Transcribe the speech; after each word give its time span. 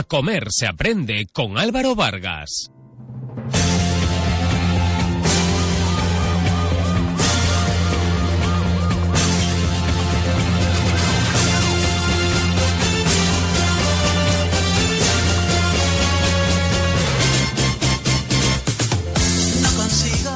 A 0.00 0.04
comer 0.04 0.44
se 0.50 0.66
aprende 0.66 1.26
con 1.30 1.58
Álvaro 1.58 1.94
Vargas. 1.94 2.70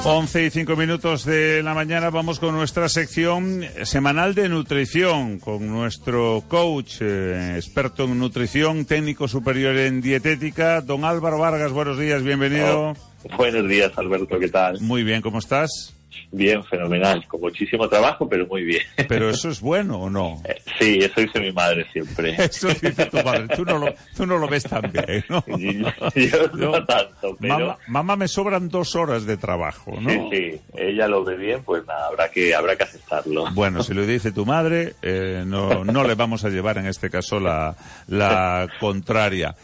11 0.07 0.45
y 0.45 0.51
5 0.51 0.77
minutos 0.77 1.25
de 1.25 1.63
la 1.63 1.73
mañana 1.73 2.11
vamos 2.11 2.39
con 2.39 2.55
nuestra 2.55 2.91
sección 2.91 3.65
semanal 3.85 4.35
de 4.35 4.51
nutrición 4.51 5.39
con 5.39 5.67
nuestro 5.67 6.45
coach, 6.47 6.97
eh, 7.01 7.55
experto 7.57 8.05
en 8.05 8.19
nutrición, 8.19 8.85
técnico 8.85 9.29
superior 9.29 9.75
en 9.79 10.03
dietética, 10.03 10.83
don 10.83 11.07
Álvaro 11.07 11.39
Vargas. 11.39 11.73
Buenos 11.73 11.99
días, 11.99 12.23
bienvenido. 12.23 12.95
Buenos 13.39 13.67
días, 13.67 13.93
Alberto, 13.97 14.39
¿qué 14.39 14.51
tal? 14.51 14.79
Muy 14.83 15.05
bien, 15.05 15.23
¿cómo 15.23 15.39
estás? 15.39 15.95
Bien, 16.31 16.65
fenomenal, 16.65 17.27
con 17.29 17.41
muchísimo 17.41 17.89
trabajo, 17.89 18.29
pero 18.29 18.47
muy 18.47 18.65
bien. 18.65 18.83
Pero 19.09 19.31
eso 19.31 19.49
es 19.51 19.61
bueno 19.61 19.99
o 19.99 20.11
no? 20.11 20.43
Eh, 20.45 20.61
Sí, 20.79 20.99
eso 21.01 21.21
dice 21.21 21.39
mi 21.41 21.53
madre 21.53 21.87
siempre. 21.93 22.35
Eso 22.39 22.69
dice 22.69 23.07
tu 23.07 23.23
madre. 23.23 23.47
Tú 23.55 23.65
no 23.65 23.79
lo, 23.79 23.95
tú 24.17 24.27
no 24.27 24.39
lo 24.39 24.49
ves 24.49 24.65
tan 24.65 24.91
bien, 24.91 25.25
¿no? 25.29 25.45
Yo 26.17 26.49
no 26.55 26.85
tanto, 26.85 27.37
pero 27.41 27.59
Mamá, 27.59 27.79
mamá, 27.87 28.17
me 28.17 28.29
sobran 28.29 28.69
dos 28.69 28.97
horas 28.97 29.25
de 29.25 29.37
trabajo, 29.37 29.97
¿no? 30.01 30.11
sí, 30.11 30.21
sí, 30.31 30.61
ella 30.77 31.07
lo 31.07 31.23
ve 31.25 31.37
bien, 31.37 31.63
pues 31.63 31.87
nada, 31.87 32.09
habrá 32.09 32.29
que, 32.31 32.55
habrá 32.55 32.75
que 32.77 32.83
aceptarlo. 32.85 33.47
Bueno, 33.53 33.83
si 33.83 33.95
lo 33.95 34.05
dice 34.05 34.33
tu 34.33 34.45
madre, 34.45 34.95
eh, 35.03 35.45
no, 35.47 35.85
no 35.85 36.05
le 36.05 36.15
vamos 36.15 36.45
a 36.45 36.49
llevar 36.49 36.79
en 36.79 36.87
este 36.87 37.09
caso 37.11 37.39
la, 37.39 37.77
la 38.09 38.69
contraria. 38.81 39.55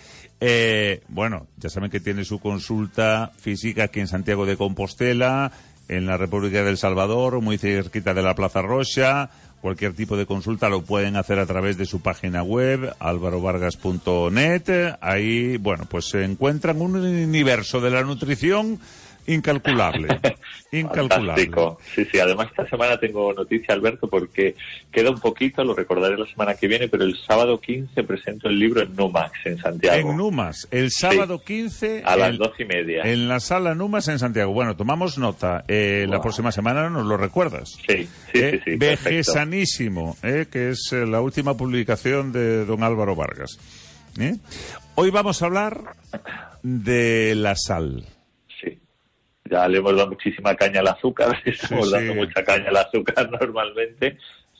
Eh, 0.42 1.02
bueno, 1.08 1.48
ya 1.58 1.68
saben 1.68 1.90
que 1.90 2.00
tiene 2.00 2.24
su 2.24 2.38
consulta 2.40 3.30
física 3.38 3.84
aquí 3.84 4.00
en 4.00 4.06
Santiago 4.08 4.46
de 4.46 4.56
Compostela, 4.56 5.52
en 5.90 6.06
la 6.06 6.16
República 6.16 6.62
del 6.62 6.78
Salvador, 6.78 7.40
muy 7.40 7.58
cerquita 7.58 8.14
de 8.14 8.22
la 8.22 8.36
Plaza 8.36 8.62
Rocha. 8.62 9.28
Cualquier 9.60 9.92
tipo 9.92 10.16
de 10.16 10.24
consulta 10.24 10.68
lo 10.68 10.82
pueden 10.82 11.16
hacer 11.16 11.40
a 11.40 11.46
través 11.46 11.76
de 11.76 11.84
su 11.84 12.00
página 12.00 12.44
web, 12.44 12.94
alvarovargas.net. 13.00 14.94
Ahí, 15.00 15.56
bueno, 15.56 15.84
pues 15.90 16.06
se 16.06 16.24
encuentran 16.24 16.80
un 16.80 16.96
universo 16.96 17.80
de 17.80 17.90
la 17.90 18.02
nutrición 18.02 18.78
incalculable. 19.26 20.08
Incalculable. 20.72 21.26
Fantástico. 21.46 21.78
Sí, 21.96 22.04
sí, 22.12 22.18
además 22.20 22.46
esta 22.50 22.68
semana 22.68 22.96
tengo 22.98 23.32
noticia, 23.32 23.74
Alberto, 23.74 24.08
porque 24.08 24.54
queda 24.92 25.10
un 25.10 25.18
poquito, 25.18 25.64
lo 25.64 25.74
recordaré 25.74 26.16
la 26.16 26.26
semana 26.26 26.54
que 26.54 26.68
viene, 26.68 26.86
pero 26.86 27.02
el 27.02 27.16
sábado 27.18 27.60
15 27.60 28.04
presento 28.04 28.48
el 28.48 28.56
libro 28.58 28.80
en 28.82 28.94
Numax, 28.94 29.32
en 29.46 29.58
Santiago. 29.58 30.10
En 30.10 30.16
Numas, 30.16 30.68
el 30.70 30.92
sábado 30.92 31.42
15 31.42 32.02
A 32.04 32.14
las 32.16 32.38
doce 32.38 32.62
y 32.62 32.66
media. 32.66 33.02
en 33.02 33.26
la 33.28 33.40
sala 33.40 33.74
Numas 33.74 34.06
en 34.06 34.20
Santiago. 34.20 34.52
Bueno, 34.52 34.76
tomamos 34.76 35.18
nota. 35.18 35.64
Eh, 35.66 36.06
La 36.08 36.22
próxima 36.22 36.52
semana 36.52 36.88
nos 36.88 37.04
lo 37.04 37.16
recuerdas. 37.16 37.70
Sí, 37.88 38.08
sí, 38.32 38.38
Eh, 38.38 38.60
sí, 38.64 38.70
sí. 38.72 38.76
perfecto. 38.76 39.10
Vejesanísimo, 39.10 40.16
eh, 40.22 40.46
que 40.50 40.70
es 40.70 40.92
eh, 40.92 41.04
la 41.04 41.20
última 41.20 41.56
publicación 41.56 42.30
de 42.30 42.64
don 42.64 42.84
Álvaro 42.84 43.16
Vargas. 43.16 43.58
¿Eh? 44.20 44.36
Hoy 44.94 45.10
vamos 45.10 45.42
a 45.42 45.46
hablar 45.46 45.80
de 46.62 47.34
la 47.34 47.54
sal. 47.56 48.04
Ya 49.50 49.66
le 49.68 49.78
hemos 49.78 49.96
dado 49.96 50.08
muchísima 50.10 50.54
caña 50.54 50.80
al 50.80 50.88
azúcar, 50.88 51.36
estamos 51.44 51.86
Sí, 51.88 51.92
dando 51.92 52.14
mucha 52.14 52.44
caña 52.44 52.68
al 52.68 52.76
azúcar 52.76 53.28
normalmente. 53.40 54.16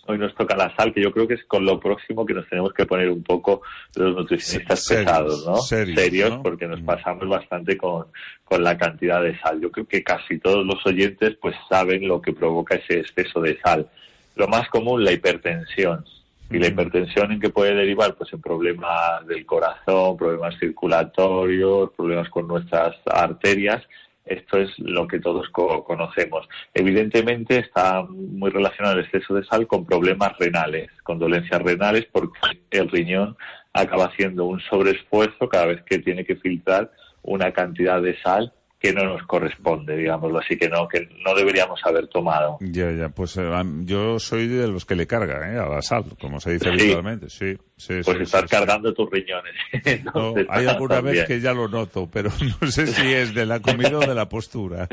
Hoy 0.07 0.19
nos 0.19 0.35
toca 0.35 0.57
la 0.57 0.75
sal, 0.75 0.93
que 0.93 1.01
yo 1.03 1.13
creo 1.13 1.29
que 1.29 1.35
es 1.35 1.45
con 1.45 1.65
lo 1.65 1.79
próximo 1.79 2.27
que 2.27 2.35
nos 2.35 2.49
tenemos 2.49 2.73
que 2.73 2.85
poner 2.87 3.11
un 3.11 3.23
poco 3.23 3.63
los 3.95 4.17
nutricionistas 4.17 4.83
serios, 4.85 5.05
pesados, 5.07 5.47
¿no? 5.47 5.57
serios, 5.59 6.31
¿no? 6.31 6.43
porque 6.43 6.67
nos 6.67 6.81
Mm. 6.81 6.87
pasamos 6.87 7.29
bastante 7.29 7.77
con, 7.77 8.07
con 8.45 8.65
la 8.65 8.77
cantidad 8.77 9.23
de 9.23 9.39
sal. 9.39 9.61
Yo 9.61 9.71
creo 9.71 9.87
que 9.87 10.03
casi 10.03 10.39
todos 10.41 10.67
los 10.67 10.85
oyentes 10.85 11.37
pues 11.41 11.55
saben 11.69 12.09
lo 12.09 12.21
que 12.21 12.33
provoca 12.33 12.75
ese 12.75 13.01
exceso 13.01 13.41
de 13.41 13.61
sal. 13.61 13.89
Lo 14.35 14.49
más 14.49 14.69
común, 14.71 15.05
la 15.05 15.13
hipertensión. 15.13 16.05
Y 16.51 16.59
la 16.59 16.71
Mm. 16.71 16.73
hipertensión 16.73 17.33
en 17.33 17.41
qué 17.41 17.51
puede 17.51 17.75
derivar, 17.77 18.17
pues 18.17 18.33
en 18.33 18.41
problemas 18.41 19.25
del 19.29 19.47
corazón, 19.47 20.17
problemas 20.17 20.59
circulatorios, 20.59 21.91
problemas 21.97 22.29
con 22.31 22.49
nuestras 22.49 22.97
arterias. 23.07 23.83
Esto 24.31 24.59
es 24.59 24.71
lo 24.79 25.07
que 25.09 25.19
todos 25.19 25.49
co- 25.51 25.83
conocemos. 25.85 26.49
Evidentemente 26.73 27.59
está 27.59 28.03
muy 28.09 28.51
relacionado 28.51 28.97
el 28.99 29.05
exceso 29.05 29.35
de 29.35 29.45
sal 29.45 29.67
con 29.67 29.85
problemas 29.85 30.39
renales, 30.39 30.89
con 31.03 31.19
dolencias 31.19 31.61
renales, 31.61 32.07
porque 32.13 32.39
el 32.71 32.89
riñón 32.89 33.37
acaba 33.73 34.05
haciendo 34.07 34.45
un 34.45 34.61
sobreesfuerzo 34.61 35.49
cada 35.49 35.67
vez 35.67 35.83
que 35.83 35.99
tiene 35.99 36.25
que 36.25 36.37
filtrar 36.37 36.93
una 37.23 37.53
cantidad 37.53 38.01
de 38.01 38.17
sal 38.23 38.53
que 38.81 38.95
no 38.95 39.05
nos 39.05 39.23
corresponde, 39.27 39.95
digámoslo 39.95 40.39
así, 40.39 40.57
que 40.57 40.69
no, 40.71 40.89
que 40.89 41.07
no 41.23 41.35
deberíamos 41.35 41.79
haber 41.85 42.09
tomado. 42.09 42.57
Ya, 42.61 42.91
ya, 42.93 43.11
pues 43.11 43.37
eh, 43.37 43.47
yo 43.85 44.19
soy 44.19 44.49
de 44.49 44.67
los 44.69 44.87
que 44.87 44.97
le 44.97 45.07
carga, 45.07 45.53
¿eh? 45.53 45.59
A 45.59 45.67
la 45.69 45.83
sal, 45.83 46.05
como 46.19 46.41
se 46.41 46.53
dice 46.53 46.65
Sí. 46.65 46.71
habitualmente. 46.71 47.29
Sí, 47.29 47.57
sí, 47.77 48.01
Pues 48.03 48.17
sí, 48.19 48.25
sí. 48.27 48.47
cargando 48.49 48.95
tus 48.95 49.11
riñones. 49.11 49.53
No, 50.15 50.35
hay 50.49 50.67
alguna 50.67 51.03
vez 51.03 51.27
que 51.27 51.41
ya 51.41 51.53
lo 51.53 51.69
noto, 51.69 52.09
pero 52.11 52.31
no 52.63 52.71
sé 52.71 52.87
si 52.87 53.13
es 53.13 53.35
de 53.35 53.45
la 53.45 53.61
comida 53.61 53.99
o 53.99 54.01
de 54.01 54.15
la 54.15 54.29
postura. 54.31 54.89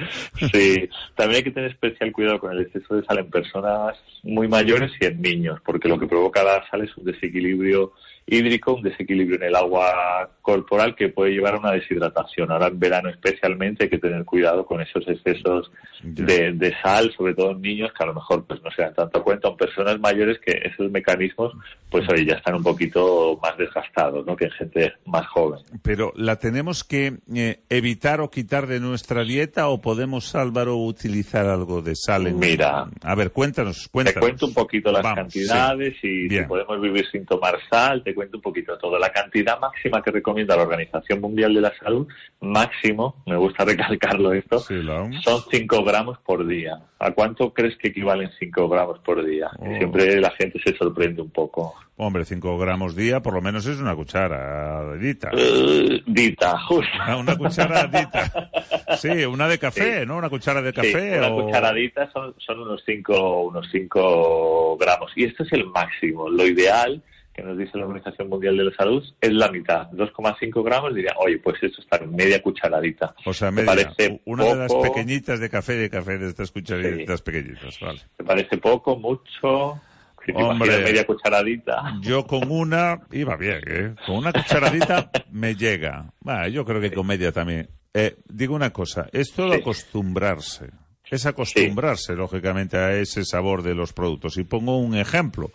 Sí, 0.54 0.90
también 1.16 1.38
hay 1.38 1.44
que 1.44 1.52
tener 1.52 1.72
especial 1.72 2.12
cuidado 2.12 2.40
con 2.40 2.52
el 2.52 2.62
exceso 2.64 2.94
de 2.96 3.06
sal 3.06 3.20
en 3.20 3.30
personas 3.30 3.96
muy 4.24 4.50
mayores 4.50 4.92
y 5.00 5.06
en 5.06 5.22
niños, 5.22 5.60
porque 5.66 5.88
lo 5.88 5.98
que 5.98 6.08
provoca 6.08 6.44
la 6.44 6.62
sal 6.70 6.82
es 6.82 6.96
un 6.98 7.06
desequilibrio 7.06 7.94
hídrico, 8.28 8.74
un 8.76 8.84
desequilibrio 8.84 9.38
en 9.38 9.44
el 9.44 9.56
agua 9.56 10.30
corporal 10.42 10.96
que 10.96 11.10
puede 11.10 11.32
llevar 11.32 11.56
a 11.56 11.60
una 11.60 11.72
deshidratación. 11.72 12.52
Ahora 12.52 12.68
en 12.68 12.80
verano 12.80 13.10
especialmente 13.10 13.86
hay 13.86 13.90
que 13.90 13.98
tener 13.98 14.26
cuidado 14.26 14.66
con 14.66 14.82
esos 14.82 15.08
excesos 15.08 15.72
de, 16.04 16.52
de 16.54 16.76
sal, 16.84 17.12
sobre 17.18 17.34
todo 17.34 17.52
en 17.52 17.62
niños 17.62 17.92
que 17.98 18.04
a 18.04 18.08
lo 18.08 18.14
mejor 18.14 18.46
pues 18.46 18.62
no 18.62 18.70
se 18.72 18.82
dan 18.82 18.94
tanto 18.94 19.24
cuenta, 19.24 19.48
o 19.48 19.52
en 19.52 19.58
personas 19.58 20.00
mayores 20.00 20.40
que 20.46 20.52
esos 20.64 20.92
mecanismos 20.92 21.54
pues 21.90 22.06
hoy 22.10 22.26
ya 22.26 22.36
están 22.36 22.56
un 22.56 22.64
poquito 22.64 23.40
más 23.42 23.58
desgastados, 23.58 24.26
¿no? 24.26 24.36
Que 24.36 24.46
en 24.46 24.52
gente 24.52 24.94
más 25.06 25.26
joven. 25.28 25.62
Pero 25.82 26.12
¿la 26.16 26.36
tenemos 26.38 26.84
que 26.84 27.20
eh, 27.34 27.62
evitar 27.70 28.20
o 28.20 28.30
quitar 28.30 28.68
de 28.68 28.82
nuestra 28.82 29.24
dieta 29.24 29.70
o 29.70 29.80
podemos, 29.80 30.36
Álvaro, 30.36 30.76
utilizar 30.76 31.46
algo 31.46 31.82
de 31.82 31.96
sal? 31.96 32.28
En... 32.28 32.40
Mira. 32.40 32.88
A 33.04 33.16
ver, 33.16 33.32
cuéntanos, 33.32 33.84
Te 33.84 33.90
cuéntanos. 33.90 34.20
cuento 34.22 34.46
un 34.48 34.54
poquito 34.54 34.92
las 34.92 35.02
Vamos, 35.04 35.18
cantidades 35.20 35.96
y 36.04 36.28
si 36.28 36.42
podemos 36.42 36.82
vivir 36.82 37.06
sin 37.10 37.26
tomar 37.26 37.58
sal, 37.70 38.04
te 38.04 38.14
cuento 38.18 38.38
un 38.38 38.42
poquito 38.42 38.78
todo. 38.80 38.98
La 38.98 39.12
cantidad 39.12 39.60
máxima 39.60 40.02
que 40.02 40.10
recomienda 40.12 40.56
la 40.56 40.64
Organización 40.64 41.22
Mundial 41.22 41.54
de 41.54 41.62
la 41.62 41.72
Salud, 41.78 42.08
máximo, 42.42 43.22
me 43.28 43.38
gusta 43.38 43.64
recalcarlo 43.64 44.34
esto, 44.34 44.60
Sí, 44.60 44.76
son 45.24 45.42
5 45.52 45.84
gramos 45.84 46.18
por 46.26 46.46
día. 46.48 46.80
¿A 47.00 47.12
cuánto 47.12 47.54
crees 47.54 47.78
que 47.78 47.90
equivalen 47.90 48.32
5 48.40 48.68
gramos 48.68 49.00
por 49.00 49.24
día? 49.24 49.50
Oh. 49.60 49.66
Siempre 49.78 50.20
la 50.20 50.32
gente 50.32 50.60
se 50.66 50.76
sorprende 50.76 51.22
un 51.22 51.30
poco. 51.30 51.76
Hombre, 51.96 52.26
5 52.26 52.58
gramos 52.58 52.96
día, 52.96 53.22
por 53.22 53.34
lo 53.34 53.42
menos 53.42 53.66
es 53.68 53.80
una 53.80 53.96
cucharadita. 53.96 55.30
Eh, 55.34 56.02
dita, 56.08 56.58
justo. 56.68 56.92
Ah, 57.00 57.18
Una 57.18 57.38
cucharadita. 57.38 58.50
Sí, 58.98 59.26
una 59.26 59.48
de 59.48 59.60
café, 59.60 60.06
¿no? 60.06 60.18
Una 60.18 60.30
cuchara 60.30 60.62
de 60.62 60.70
Sí, 60.72 60.76
café. 60.76 61.20
una 61.20 61.28
o... 61.28 61.44
cucharadita 61.44 62.10
son, 62.12 62.34
son 62.40 62.62
unos 62.62 62.82
5 62.86 63.42
unos 63.42 63.68
cinco 63.72 64.78
gramos. 64.78 65.12
Y 65.16 65.26
esto 65.26 65.44
es 65.44 65.52
el 65.54 65.66
máximo. 65.68 66.30
Lo 66.30 66.48
ideal 66.48 67.04
que 67.38 67.44
nos 67.44 67.58
dice 67.58 67.78
la 67.78 67.86
Organización 67.86 68.30
Mundial 68.30 68.58
de 68.58 68.66
la 68.66 68.72
Salud 68.76 69.04
es 69.22 69.32
la 69.32 69.50
mitad. 69.52 69.90
2,5 69.92 70.64
gramos 70.66 70.94
diría, 70.96 71.14
oye, 71.24 71.38
pues 71.38 71.56
esto 71.62 71.82
está 71.82 71.98
en 72.04 72.16
media 72.16 72.42
cucharadita. 72.42 73.14
O 73.26 73.32
sea, 73.34 73.50
¿Te 73.50 73.56
media. 73.56 73.68
parece 73.68 74.22
Una 74.26 74.46
de 74.46 74.56
las 74.56 74.74
pequeñitas 74.74 75.40
de 75.40 75.50
café, 75.50 75.74
de 75.76 75.90
café, 75.90 76.18
de 76.18 76.30
estas 76.30 76.52
cucharitas 76.52 77.22
pequeñitas, 77.22 77.80
vale. 77.80 78.02
¿Te 78.18 78.24
parece 78.24 78.58
poco, 78.58 78.98
mucho? 78.98 79.80
Te 80.26 80.34
Hombre. 80.34 80.80
media 80.84 81.06
cucharadita. 81.06 81.94
Yo 82.02 82.26
con 82.28 82.52
una 82.52 83.00
iba 83.12 83.38
bien, 83.38 83.62
¿eh? 83.66 83.96
Con 84.06 84.18
una 84.18 84.34
cucharadita 84.34 85.10
me 85.32 85.56
llega. 85.56 86.12
Bueno, 86.20 86.48
yo 86.50 86.66
creo 86.66 86.82
que 86.82 86.92
con 86.92 87.08
media 87.08 87.32
también. 87.32 87.70
Eh, 87.94 88.18
digo 88.28 88.54
una 88.56 88.72
cosa, 88.72 89.08
es 89.14 89.32
todo 89.32 89.54
Sí. 89.54 89.60
acostumbrarse. 89.62 90.70
Es 91.10 91.26
acostumbrarse, 91.26 92.14
lógicamente, 92.16 92.76
a 92.78 92.94
ese 92.98 93.24
sabor 93.24 93.64
de 93.64 93.74
los 93.74 93.94
productos. 93.94 94.38
Y 94.38 94.44
pongo 94.44 94.78
un 94.78 94.96
ejemplo. 94.98 95.52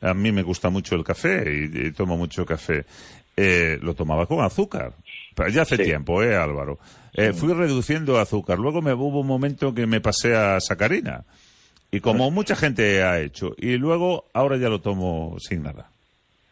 A 0.00 0.14
mí 0.14 0.32
me 0.32 0.42
gusta 0.42 0.70
mucho 0.70 0.94
el 0.94 1.04
café 1.04 1.44
y, 1.52 1.86
y 1.88 1.92
tomo 1.92 2.16
mucho 2.16 2.44
café. 2.46 2.84
Eh, 3.36 3.78
lo 3.82 3.94
tomaba 3.94 4.26
con 4.26 4.40
azúcar. 4.44 4.92
Pero 5.34 5.48
ya 5.50 5.62
hace 5.62 5.76
Sí. 5.76 5.84
tiempo, 5.84 6.22
¿eh, 6.22 6.36
Álvaro? 6.36 6.78
Eh, 7.14 7.32
Fui 7.32 7.52
reduciendo 7.52 8.18
azúcar. 8.18 8.58
Luego 8.58 8.82
me 8.82 8.92
hubo 8.92 9.20
un 9.20 9.26
momento 9.26 9.74
que 9.74 9.86
me 9.86 10.00
pasé 10.00 10.34
a 10.36 10.60
sacarina. 10.60 11.24
Y 11.90 12.00
como 12.00 12.30
mucha 12.30 12.54
gente 12.56 13.02
ha 13.02 13.18
hecho. 13.20 13.54
Y 13.56 13.76
luego, 13.76 14.24
ahora 14.34 14.56
ya 14.56 14.68
lo 14.68 14.80
tomo 14.80 15.36
sin 15.40 15.62
nada. 15.62 15.90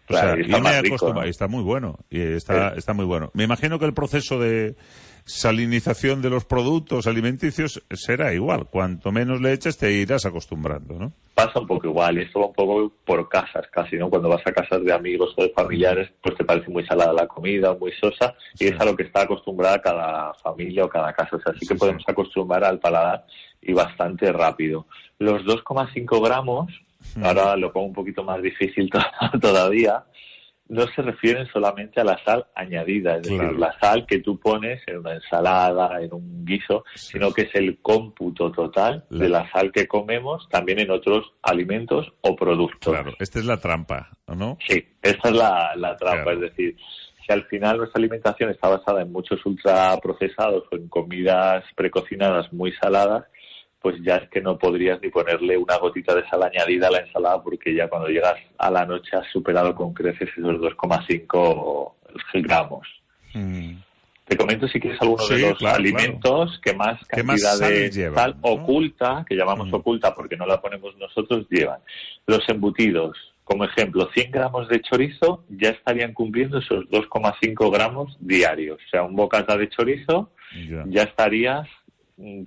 O 0.05 0.09
Claro, 0.09 0.29
sea, 0.29 0.39
y 0.39 0.41
está 0.47 0.59
y 0.59 0.63
me 0.63 0.83
rico, 0.83 0.95
acostumbrado. 0.95 1.21
¿no? 1.23 1.27
y 1.27 1.31
Está 1.31 1.49
muy 1.49 1.63
bueno. 1.63 1.99
Y 2.11 2.21
está, 2.21 2.69
está 2.77 2.93
muy 2.95 3.05
bueno. 3.05 3.31
Me 3.35 3.45
imagino 3.45 3.79
que 3.79 3.85
el 3.85 3.93
proceso 3.93 4.39
de 4.39 4.77
salinización 5.27 6.23
de 6.23 6.31
los 6.31 6.45
productos 6.45 7.07
alimenticios 7.07 7.83
será 7.91 8.33
igual. 8.33 8.67
Cuanto 8.71 9.13
menos 9.13 9.41
le 9.41 9.53
eches, 9.53 9.77
te 9.77 9.93
irás 9.93 10.25
acostumbrando, 10.25 10.99
¿no? 10.99 11.13
Pasa 11.35 11.61
un 11.61 11.67
poco 11.67 11.87
igual, 11.89 12.17
y 12.17 12.23
esto 12.23 12.41
va 12.41 12.47
un 12.47 12.55
poco 12.55 12.93
por 13.05 13.29
casas 13.29 13.67
casi, 13.71 13.97
¿no? 13.97 14.09
Cuando 14.09 14.29
vas 14.31 14.41
a 14.47 14.53
casas 14.53 14.83
de 14.83 14.93
amigos 14.93 15.35
o 15.37 15.43
de 15.43 15.51
familiares, 15.51 16.11
pues 16.23 16.35
te 16.37 16.45
parece 16.45 16.71
muy 16.71 16.87
salada 16.87 17.13
la 17.13 17.27
comida, 17.27 17.75
muy 17.79 17.93
sosa, 18.01 18.35
y 18.59 18.69
es 18.69 18.81
a 18.81 18.85
lo 18.87 18.97
que 18.97 19.03
está 19.03 19.23
acostumbrada 19.23 19.83
cada 19.83 20.33
familia 20.43 20.85
o 20.85 20.89
cada 20.89 21.13
casa. 21.13 21.37
O 21.37 21.41
sea, 21.41 21.53
sí 21.53 21.59
Sí, 21.61 21.67
que 21.69 21.75
sí. 21.75 21.79
podemos 21.81 22.03
acostumbrar 22.07 22.65
al 22.65 22.79
paladar 22.79 23.27
y 23.61 23.73
bastante 23.75 24.33
rápido. 24.33 24.87
Los 25.19 25.43
2,5 25.45 26.25
gramos, 26.25 26.73
ahora 27.23 27.55
lo 27.57 27.71
pongo 27.73 27.89
un 27.89 27.93
poquito 27.95 28.25
más 28.25 28.41
difícil 28.41 28.89
to- 28.91 29.39
todavía, 29.41 30.05
no 30.69 30.87
se 30.89 31.03
refieren 31.03 31.47
solamente 31.53 32.01
a 32.01 32.05
la 32.05 32.19
sal 32.25 32.47
añadida, 32.55 33.17
es 33.17 33.29
Claro. 33.29 33.43
decir, 33.45 33.59
la 33.59 33.79
sal 33.81 34.05
que 34.07 34.19
tú 34.21 34.39
pones 34.41 34.83
en 34.87 34.99
una 34.99 35.15
ensalada, 35.15 36.01
en 36.03 36.13
un 36.13 36.45
guiso, 36.45 36.85
Sí. 36.95 37.13
sino 37.13 37.33
que 37.33 37.43
es 37.43 37.55
el 37.55 37.79
cómputo 37.81 38.51
total 38.51 39.05
de 39.11 39.29
La- 39.29 39.51
sal 39.53 39.71
que 39.73 39.87
comemos 39.87 40.49
también 40.51 40.81
en 40.81 40.91
otros 40.91 41.33
alimentos 41.43 42.13
o 42.23 42.35
productos. 42.35 42.93
Claro, 42.93 43.13
esta 43.21 43.39
es 43.39 43.45
la 43.45 43.59
trampa, 43.59 44.11
¿no? 44.27 44.59
Sí, 44.67 44.85
esa 45.03 45.29
es 45.29 45.35
la, 45.35 45.73
la 45.77 45.97
trampa, 45.97 46.23
Claro. 46.25 46.45
es 46.45 46.51
decir, 46.51 46.77
si 47.25 47.33
al 47.33 47.45
final 47.47 47.79
nuestra 47.79 47.99
alimentación 47.99 48.51
está 48.51 48.69
basada 48.69 49.03
en 49.03 49.11
muchos 49.13 49.45
ultraprocesados 49.47 50.65
o 50.71 50.77
en 50.77 50.89
comidas 50.89 51.65
precocinadas 51.75 52.53
muy 52.53 52.73
saladas, 52.81 53.25
pues 53.87 54.03
ya 54.03 54.17
es 54.17 54.29
que 54.31 54.41
no 54.41 54.59
podrías 54.59 55.01
ni 55.01 55.11
ponerle 55.11 55.57
una 55.57 55.77
gotita 55.79 56.13
de 56.13 56.29
sal 56.29 56.43
añadida 56.43 56.89
a 56.89 56.91
la 56.91 56.99
ensalada 57.03 57.41
porque 57.41 57.73
ya 57.73 57.87
cuando 57.87 58.09
llegas 58.09 58.35
a 58.59 58.69
la 58.69 58.85
noche 58.85 59.17
has 59.17 59.29
superado 59.31 59.77
con 59.77 59.95
creces 59.95 60.29
esos 60.37 60.57
2,5 60.61 61.93
gramos. 62.35 62.89
Mm. 63.33 63.75
Te 64.27 64.37
comento 64.37 64.67
si 64.67 64.81
quieres 64.81 65.01
alguno 65.01 65.23
Sí, 65.23 65.35
de 65.35 65.51
los 65.51 65.59
claro, 65.59 65.77
alimentos 65.77 66.59
que 66.65 66.75
más 66.75 66.99
Que 67.07 67.23
más 67.23 67.41
cantidad 67.41 67.53
sal 67.69 67.71
de 67.73 67.91
llevan, 67.93 68.15
sal 68.17 68.37
¿no? 68.43 68.49
oculta, 68.55 69.25
que 69.29 69.37
llamamos 69.37 69.69
Mm. 69.69 69.75
oculta 69.75 70.15
porque 70.17 70.37
no 70.37 70.47
la 70.47 70.61
ponemos 70.61 70.97
nosotros, 70.97 71.47
llevan. 71.49 71.79
Los 72.27 72.49
embutidos, 72.49 73.17
como 73.45 73.63
ejemplo, 73.67 74.09
100 74.13 74.33
gramos 74.33 74.69
de 74.69 74.81
chorizo 74.81 75.45
ya 75.49 75.69
estarían 75.71 76.13
cumpliendo 76.13 76.59
esos 76.59 76.87
2,5 76.91 77.71
gramos 77.71 78.17
diarios. 78.19 78.81
O 78.85 78.89
sea, 78.91 79.05
un 79.05 79.15
bocata 79.15 79.57
de 79.57 79.69
chorizo 79.69 80.33
Ya. 80.69 80.83
ya 80.89 81.03
estarías 81.05 81.69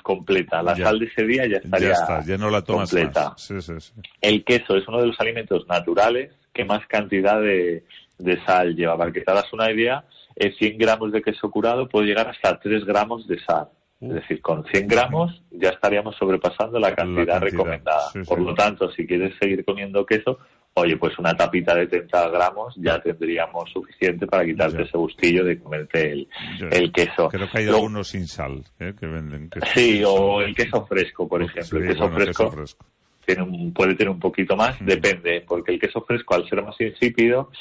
completa. 0.01 0.63
La 0.63 0.74
Ya. 0.75 0.86
sal 0.86 1.00
de 1.00 1.06
ese 1.06 1.24
día 1.25 1.45
ya 1.48 1.57
estaría 1.57 1.89
Ya 1.89 1.94
está, 1.94 2.24
ya 2.25 2.38
no 2.38 2.50
la 2.50 2.62
tomas 2.63 2.89
completa. 2.89 3.30
más. 3.30 3.42
Sí, 3.42 3.62
sí, 3.62 3.74
sí. 3.80 3.94
El 4.21 4.44
queso 4.44 4.75
es 4.75 4.88
uno 4.88 5.00
de 5.01 5.07
los 5.07 5.19
alimentos 5.19 5.68
naturales 5.68 6.31
que 6.54 6.66
más 6.66 6.86
cantidad 6.88 7.39
de, 7.42 7.83
de 8.18 8.44
sal 8.45 8.75
lleva. 8.75 8.98
Para 8.98 9.12
que 9.12 9.21
te 9.21 9.31
hagas 9.31 9.51
una 9.54 9.71
idea, 9.71 10.04
eh, 10.36 10.54
100 10.57 10.77
gramos 10.77 11.12
de 11.12 11.21
queso 11.21 11.50
curado 11.51 11.88
puede 11.88 12.07
llegar 12.07 12.27
hasta 12.30 12.60
3 12.60 12.83
gramos 12.86 13.27
de 13.27 13.39
sal. 13.39 13.68
Es 14.01 14.13
decir, 14.13 14.42
con 14.42 14.63
100 14.66 14.88
gramos 14.88 15.42
ya 15.51 15.69
estaríamos 15.69 16.15
sobrepasando 16.15 16.80
la 16.80 16.95
cantidad, 16.95 17.25
cantidad, 17.39 17.42
recomendada. 17.42 18.10
sí, 18.13 18.24
sí. 18.24 18.30
Por 18.30 18.39
lo 18.39 18.56
tanto, 18.56 18.89
si 18.92 19.06
quieres 19.06 19.33
seguir 19.39 19.65
comiendo 19.65 20.06
queso, 20.06 20.39
oye, 20.79 20.97
pues 20.97 21.17
una 21.19 21.35
tapita 21.35 21.75
de 21.75 21.87
30 21.87 22.29
gramos 22.29 22.75
ya 22.77 22.99
tendríamos 23.01 23.69
suficiente 23.71 24.25
para 24.27 24.45
quitarte 24.45 24.77
Ya. 24.77 24.83
ese 24.83 24.97
gustillo 24.97 25.43
de 25.43 25.59
comerte 25.59 26.11
el, 26.11 26.27
el 26.71 26.91
queso. 26.91 27.29
Creo 27.29 27.49
que 27.49 27.57
hay 27.59 27.67
algunos 27.67 28.07
sin 28.09 28.27
sal 28.27 28.63
¿eh? 28.79 28.93
que 28.99 29.07
venden. 29.07 29.49
queso. 29.49 29.65
Sí, 29.73 30.01
o 30.05 30.41
el 30.41 30.55
queso 30.55 30.85
fresco, 30.85 31.27
por 31.27 31.41
ejemplo. 31.41 31.63
Sí, 31.63 31.77
el 31.77 31.87
queso 31.87 31.99
bueno, 31.99 32.15
fresco 32.15 32.43
queso 32.45 32.57
fresco. 32.57 32.85
tiene 33.25 33.41
un- 33.43 33.73
puede 33.73 33.95
tener 33.95 34.09
un 34.09 34.19
poquito 34.19 34.55
más, 34.55 34.79
Mm. 34.81 34.85
depende, 34.85 35.45
porque 35.47 35.73
el 35.73 35.79
queso 35.79 36.01
fresco, 36.01 36.35
al 36.35 36.47
ser 36.49 36.63
más 36.63 36.79
insípido, 36.81 37.51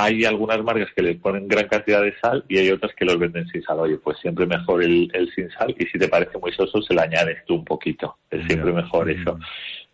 hay 0.00 0.24
algunas 0.24 0.62
marcas 0.62 0.90
que 0.94 1.02
les 1.02 1.16
ponen 1.16 1.48
gran 1.48 1.66
cantidad 1.66 2.00
de 2.02 2.14
sal 2.20 2.44
y 2.48 2.58
hay 2.58 2.70
otras 2.70 2.94
que 2.94 3.04
los 3.04 3.18
venden 3.18 3.48
sin 3.48 3.62
sal. 3.64 3.80
Oye, 3.80 3.96
pues 3.96 4.16
siempre 4.20 4.46
mejor 4.46 4.82
el, 4.84 5.10
el 5.12 5.28
sin 5.34 5.50
sal 5.50 5.74
y 5.76 5.86
si 5.86 5.98
te 5.98 6.06
parece 6.06 6.38
muy 6.38 6.52
soso, 6.52 6.80
se 6.82 6.94
le 6.94 7.00
añades 7.00 7.38
tú 7.46 7.56
un 7.56 7.64
poquito. 7.64 8.16
Es 8.30 8.46
siempre 8.46 8.72
mejor 8.72 9.06
Mm. 9.08 9.40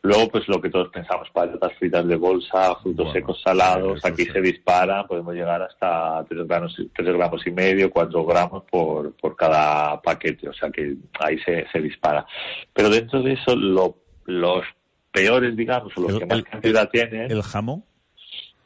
Luego, 0.04 0.28
pues 0.28 0.46
lo 0.48 0.60
que 0.60 0.68
todos 0.68 0.90
pensamos, 0.90 1.30
patatas 1.30 1.72
fritas 1.78 2.06
de 2.06 2.16
bolsa, 2.16 2.74
frutos 2.82 3.06
Bueno, 3.06 3.12
secos 3.12 3.40
salados, 3.42 4.04
aquí 4.04 4.26
sí. 4.26 4.32
se 4.32 4.40
dispara, 4.42 5.06
podemos 5.06 5.34
llegar 5.34 5.62
hasta 5.62 6.22
3 6.28 6.46
gramos, 6.46 6.76
tres 6.94 7.08
gramos 7.16 7.46
y 7.46 7.50
medio, 7.50 7.90
4 7.90 8.22
gramos 8.26 8.64
por, 8.70 9.14
por 9.16 9.34
cada 9.34 9.98
paquete, 10.02 10.46
o 10.50 10.52
sea 10.52 10.68
que 10.70 10.94
ahí 11.20 11.38
se, 11.38 11.66
se 11.72 11.80
dispara. 11.80 12.26
Pero 12.74 12.90
dentro 12.90 13.22
de 13.22 13.32
eso, 13.32 13.56
lo, 13.56 13.96
los 14.26 14.62
peores, 15.10 15.56
digamos, 15.56 15.90
o 15.96 16.02
los 16.02 16.12
El- 16.12 16.18
que 16.18 16.26
más 16.26 16.36
el- 16.38 16.44
cantidad 16.44 16.90
tienen, 16.90 17.30
¿El 17.30 17.42
jamón? 17.42 17.82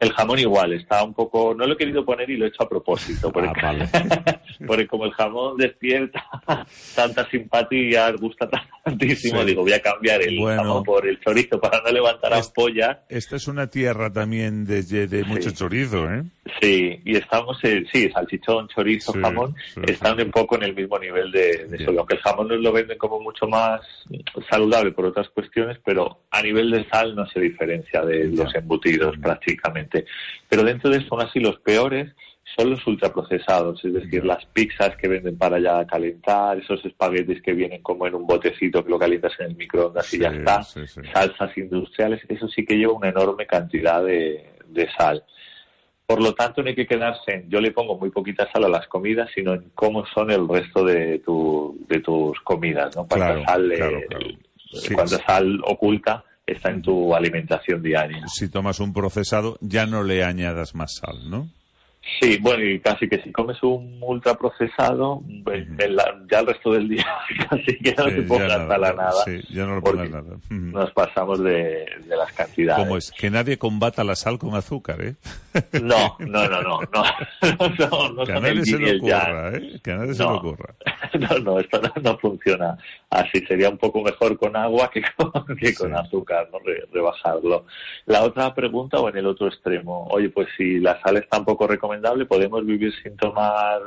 el 0.01 0.13
jamón 0.13 0.39
igual, 0.41 0.73
está 0.73 1.05
un 1.05 1.15
poco, 1.15 1.55
no 1.55 1.67
lo 1.67 1.75
he 1.75 1.77
querido 1.77 2.05
poner 2.05 2.29
y 2.31 2.37
lo 2.37 2.47
he 2.47 2.49
hecho 2.49 2.65
a 2.65 2.69
propósito, 2.69 3.31
porque, 3.31 3.49
Ah, 3.49 3.63
vale. 3.63 3.89
porque 4.67 4.87
como 4.87 5.05
el 5.05 5.13
jamón 5.13 5.57
despierta 5.57 6.25
tanta 6.95 7.29
simpatía, 7.31 8.11
gusta 8.13 8.49
tantísimo, 8.85 9.41
Sí. 9.41 9.47
digo, 9.47 9.63
voy 9.63 9.73
a 9.73 9.81
cambiar 9.83 10.23
el 10.23 10.39
Bueno. 10.39 10.63
jamón 10.63 10.83
por 10.85 11.07
el 11.07 11.21
chorizo 11.21 11.61
para 11.61 11.81
no 11.81 11.91
levantar 11.91 12.33
Es- 12.33 12.47
ampollas. 12.49 12.99
Esta 13.09 13.37
es 13.37 13.49
una 13.49 13.69
tierra 13.69 14.13
también 14.13 14.65
de, 14.65 14.83
de 14.83 15.25
mucho 15.25 15.51
Sí. 15.51 15.57
chorizo, 15.57 16.11
¿eh? 16.13 16.23
Sí, 16.61 17.01
y 17.05 17.17
estamos, 17.17 17.63
en, 17.63 17.87
sí, 17.93 18.11
salchichón, 18.11 18.69
chorizo, 18.69 19.13
Sí, 19.13 19.21
jamón, 19.21 19.55
están 19.87 20.21
un 20.21 20.31
poco 20.31 20.57
en 20.57 20.63
el 20.65 20.75
mismo 20.75 20.99
nivel 20.99 21.31
de, 21.31 21.67
de. 21.69 21.77
Bien. 21.79 21.99
Aunque 21.99 22.15
el 22.17 22.21
jamón 22.23 22.49
nos 22.49 22.59
lo 22.61 22.73
venden 22.73 22.97
como 22.99 23.21
mucho 23.21 23.47
más 23.47 23.81
saludable 24.51 24.93
por 24.93 25.05
otras 25.07 25.29
cuestiones, 25.31 25.79
pero 25.85 26.21
a 26.31 26.43
nivel 26.43 26.71
de 26.71 26.89
sal 26.89 27.15
no 27.15 27.27
se 27.27 27.41
diferencia 27.41 28.03
de 28.03 28.25
los 28.29 28.55
embutidos 28.55 29.15
Ya. 29.17 29.23
prácticamente. 29.23 30.05
Pero 30.49 30.63
dentro 30.65 30.91
de 30.91 30.99
eso, 30.99 31.09
aún 31.15 31.23
así, 31.23 31.39
los 31.41 31.59
peores 31.61 32.13
son 32.57 32.71
los 32.71 32.87
ultraprocesados, 32.87 33.85
es 33.85 33.93
decir, 33.93 34.25
las 34.25 34.45
pizzas 34.47 34.97
que 34.97 35.09
venden 35.09 35.37
para 35.37 35.59
ya 35.59 35.87
calentar, 35.87 36.59
esos 36.59 36.85
espaguetis 36.85 37.43
que 37.43 37.53
vienen 37.53 37.83
como 37.83 38.07
en 38.07 38.15
un 38.15 38.27
botecito 38.27 38.85
que 38.85 38.91
lo 38.91 38.99
calientas 38.99 39.33
en 39.39 39.47
el 39.47 39.57
microondas 39.57 40.13
y 40.15 40.19
ya 40.19 40.29
está, 40.31 40.63
sí, 40.63 40.87
sí. 40.87 41.01
salsas 41.13 41.57
industriales, 41.57 42.21
eso 42.29 42.49
sí 42.49 42.65
que 42.65 42.77
lleva 42.77 42.95
una 42.95 43.11
enorme 43.11 43.47
cantidad 43.47 44.03
de, 44.03 44.51
de 44.69 44.89
sal. 44.97 45.25
Por 46.07 46.23
lo 46.23 46.35
tanto, 46.35 46.63
no 46.63 46.69
hay 46.69 46.75
que 46.75 46.87
quedarse 46.87 47.33
en 47.33 47.51
yo 47.51 47.61
le 47.61 47.71
pongo 47.71 47.99
muy 47.99 48.11
poquita 48.11 48.51
sal 48.51 48.65
a 48.65 48.69
las 48.69 48.87
comidas, 48.89 49.29
sino 49.35 49.53
en 49.53 49.71
cómo 49.75 50.07
son 50.07 50.31
el 50.31 50.49
resto 50.49 50.83
de, 50.85 51.19
tu, 51.19 51.85
de 51.87 52.01
tus 52.01 52.41
comidas, 52.41 52.97
¿no? 52.97 53.07
Cuánta 53.07 53.27
Claro, 53.27 53.45
sal, 53.45 53.73
eh, 53.73 53.77
claro, 53.77 54.01
claro. 54.09 54.27
Sí, 54.73 54.95
cuánta 54.95 55.17
sí. 55.19 55.23
sal 55.27 55.61
oculta 55.67 56.25
está 56.47 56.71
en 56.71 56.81
tu 56.81 57.15
alimentación 57.15 57.83
diaria. 57.83 58.27
Si 58.27 58.51
tomas 58.51 58.81
un 58.81 58.95
procesado, 58.95 59.59
ya 59.61 59.85
no 59.85 60.03
le 60.03 60.25
añadas 60.25 60.75
más 60.75 60.97
sal, 60.97 61.29
¿no? 61.29 61.51
Sí, 62.21 62.39
bueno, 62.41 62.65
y 62.65 62.81
casi 62.81 63.09
que 63.09 63.21
si 63.23 63.31
comes 63.33 63.63
un 63.63 63.99
ultraprocesado, 64.03 65.23
pues, 65.45 65.67
en 65.79 65.97
la- 65.97 66.19
ya 66.31 66.41
el 66.41 66.47
resto 66.47 66.73
del 66.73 66.89
día 66.89 67.07
casi 67.51 67.77
que 67.79 67.95
no 67.97 68.05
Sí, 68.09 68.15
te 68.17 68.23
pongas 68.23 68.49
nada, 68.67 68.75
a 68.89 68.93
nada. 68.95 69.13
sí, 69.25 69.41
ya 69.51 69.67
no 69.67 69.81
porque 69.81 70.05
pongas 70.05 70.11
nada. 70.11 70.37
Ujú. 70.37 70.55
Nos 70.55 70.91
pasamos 70.93 71.43
de, 71.43 71.87
de 72.07 72.17
las 72.17 72.33
cantidades. 72.33 72.83
¿Cómo 72.85 72.97
es? 72.97 73.13
Que 73.13 73.31
nadie 73.31 73.59
combata 73.59 74.05
la 74.05 74.17
sal 74.17 74.39
con 74.39 74.55
azúcar, 74.55 75.01
¿eh? 75.03 75.15
No, 75.83 76.17
no, 76.21 76.49
no, 76.49 76.63
no, 76.63 76.81
no, 76.93 77.03
no, 77.79 78.09
no 78.15 78.25
que 78.25 78.33
a 78.33 78.41
nadie 78.41 78.65
se 78.65 78.79
le 78.79 78.97
ocurra, 78.97 79.57
¿eh? 79.57 79.81
Que 79.83 79.93
a 79.93 79.97
nadie 79.97 80.15
se 80.15 80.23
No. 80.23 80.33
le 80.33 80.39
ocurra. 80.39 80.75
No, 81.19 81.39
no, 81.39 81.59
esto 81.61 81.81
no, 81.81 81.93
no 82.03 82.19
funciona 82.19 82.77
así. 83.11 83.41
Sería 83.47 83.69
un 83.71 83.79
poco 83.79 84.03
mejor 84.03 84.39
con 84.39 84.55
agua 84.57 84.91
que 84.91 85.03
con, 85.17 85.31
que 85.57 85.75
con 85.75 85.89
Sí. 85.91 85.95
azúcar, 85.97 86.49
¿no? 86.53 86.59
Re- 86.61 86.85
rebajarlo. 86.93 87.67
La 88.07 88.23
otra 88.23 88.55
pregunta, 88.55 88.99
o 88.99 89.09
en 89.09 89.17
el 89.17 89.27
otro 89.27 89.49
extremo, 89.49 90.07
oye, 90.11 90.29
pues 90.31 90.49
si 90.57 90.79
la 90.79 91.01
sal 91.03 91.17
es 91.17 91.29
tan 91.29 91.45
poco 91.45 91.67
recomendable, 91.99 92.27
¿podemos 92.27 92.65
vivir 92.65 92.93
sin 93.03 93.17
tomar 93.17 93.81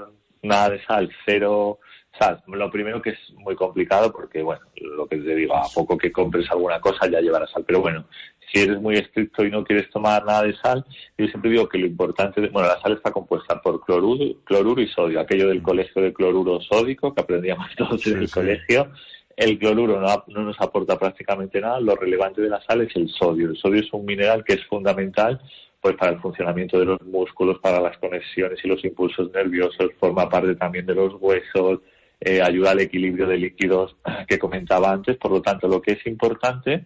nada 0.44 0.70
de 0.72 0.84
sal? 0.86 1.10
Cero 1.26 1.80
sal. 2.20 2.42
Lo 2.48 2.70
primero 2.70 3.02
que 3.02 3.12
es 3.12 3.20
muy 3.36 3.56
complicado 3.56 4.12
porque, 4.12 4.42
bueno, 4.42 4.62
lo 4.76 5.08
que 5.08 5.18
te 5.18 5.36
digo, 5.36 5.56
a 5.56 5.64
poco 5.74 5.98
que 5.98 6.12
compres 6.12 6.50
alguna 6.52 6.80
cosa 6.80 7.08
ya 7.08 7.22
llevará 7.22 7.48
sal. 7.48 7.64
Pero 7.66 7.82
bueno, 7.82 8.06
si 8.52 8.60
eres 8.62 8.80
muy 8.82 8.96
estricto 8.96 9.46
y 9.46 9.52
no 9.52 9.64
quieres 9.64 9.90
tomar 9.90 10.26
nada 10.26 10.44
de 10.44 10.56
sal, 10.58 10.86
yo 11.18 11.28
siempre 11.28 11.52
digo 11.52 11.70
que 11.70 11.78
lo 11.78 11.86
importante, 11.88 12.42
de, 12.42 12.50
bueno, 12.50 12.68
la 12.68 12.82
sal 12.82 12.94
está 12.94 13.12
compuesta 13.12 13.62
por 13.62 13.84
cloruro, 13.86 14.26
cloruro 14.44 14.82
y 14.82 14.88
sodio, 14.88 15.20
aquello 15.20 15.48
del 15.48 15.62
colegio 15.64 16.02
de 16.02 16.14
cloruro 16.14 16.60
sódico 16.62 17.14
que 17.14 17.22
aprendíamos 17.22 17.68
todos 17.78 18.02
Sí, 18.02 18.12
en 18.12 18.20
el 18.20 18.28
sí. 18.28 18.34
colegio, 18.34 18.92
El 19.38 19.58
cloruro 19.58 20.02
no, 20.02 20.24
no, 20.28 20.42
nos 20.44 20.60
aporta 20.60 21.00
prácticamente 21.00 21.62
nada. 21.62 21.80
Lo 21.80 21.96
relevante 21.96 22.42
de 22.42 22.50
la 22.50 22.62
sal 22.62 22.82
es 22.82 22.94
el 22.98 23.08
sodio. 23.10 23.50
El 23.50 23.58
sodio 23.58 23.80
es 23.82 23.92
un 23.94 24.06
mineral 24.06 24.44
que 24.44 24.54
es 24.54 24.66
fundamental 24.66 25.40
pues 25.82 25.96
para 25.96 26.12
el 26.12 26.20
funcionamiento 26.20 26.80
de 26.80 26.86
los 26.86 27.02
músculos, 27.02 27.60
para 27.60 27.82
las 27.82 27.98
conexiones 27.98 28.60
y 28.64 28.68
los 28.68 28.84
impulsos 28.86 29.32
nerviosos, 29.32 29.92
forma 30.00 30.30
parte 30.30 30.56
también 30.56 30.86
de 30.86 30.94
los 30.94 31.16
huesos, 31.20 31.80
eh, 32.20 32.40
ayuda 32.42 32.72
al 32.72 32.82
equilibrio 32.82 33.26
de 33.26 33.38
líquidos 33.38 33.96
que 34.28 34.38
comentaba 34.38 34.92
antes. 34.92 35.18
Por 35.18 35.32
lo 35.32 35.42
tanto, 35.42 35.68
lo 35.68 35.82
que 35.82 35.94
es 35.94 36.06
importante 36.06 36.86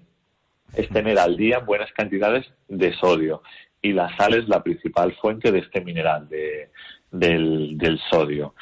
es 0.73 0.89
tener 0.89 1.19
al 1.19 1.35
día 1.35 1.59
buenas 1.59 1.91
cantidades 1.91 2.45
de 2.69 2.93
sodio. 2.93 3.43
Y 3.81 3.91
la 3.91 4.15
sal 4.15 4.33
es 4.33 4.47
la 4.47 4.63
principal 4.63 5.13
fuente 5.15 5.51
de 5.51 5.59
este 5.59 5.81
mineral, 5.81 6.27
de, 6.29 6.69
del, 7.11 7.77
del 7.77 7.99
sodio. 8.09 8.55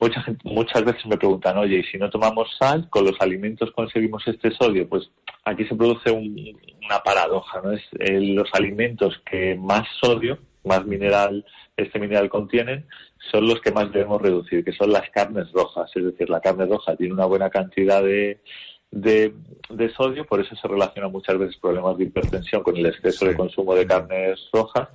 Mucha 0.00 0.22
gente, 0.22 0.40
muchas 0.48 0.84
veces 0.84 1.04
me 1.06 1.16
preguntan, 1.16 1.58
oye, 1.58 1.78
¿y 1.78 1.82
si 1.84 1.98
no 1.98 2.08
tomamos 2.08 2.48
sal, 2.58 2.88
con 2.88 3.04
los 3.04 3.20
alimentos 3.20 3.72
conseguimos 3.72 4.22
este 4.28 4.50
sodio? 4.52 4.88
Pues 4.88 5.10
aquí 5.44 5.64
se 5.64 5.74
produce 5.74 6.10
un, 6.12 6.56
una 6.84 7.00
paradoja, 7.00 7.60
¿no? 7.62 7.72
Es 7.72 7.82
eh, 7.98 8.20
los 8.20 8.48
alimentos 8.54 9.20
que 9.28 9.56
más 9.56 9.88
sodio, 10.00 10.38
más 10.64 10.84
mineral, 10.86 11.44
este 11.76 11.98
mineral 11.98 12.28
contienen, 12.28 12.86
son 13.30 13.48
los 13.48 13.60
que 13.60 13.72
más 13.72 13.90
debemos 13.92 14.22
reducir, 14.22 14.64
que 14.64 14.72
son 14.72 14.92
las 14.92 15.10
carnes 15.10 15.50
rojas. 15.52 15.90
Es 15.96 16.04
decir, 16.04 16.30
la 16.30 16.40
carne 16.40 16.66
roja 16.66 16.94
tiene 16.94 17.14
una 17.14 17.26
buena 17.26 17.50
cantidad 17.50 18.00
de, 18.02 18.40
de, 18.92 19.34
de 19.68 19.90
sodio, 19.94 20.24
por 20.26 20.40
eso 20.40 20.54
se 20.54 20.68
relacionan 20.68 21.10
muchas 21.10 21.36
veces 21.38 21.56
problemas 21.56 21.98
de 21.98 22.04
hipertensión 22.04 22.62
con 22.62 22.76
el 22.76 22.86
exceso 22.86 23.24
Sí. 23.24 23.28
de 23.32 23.36
consumo 23.36 23.74
de 23.74 23.86
carnes 23.86 24.48
rojas. 24.52 24.88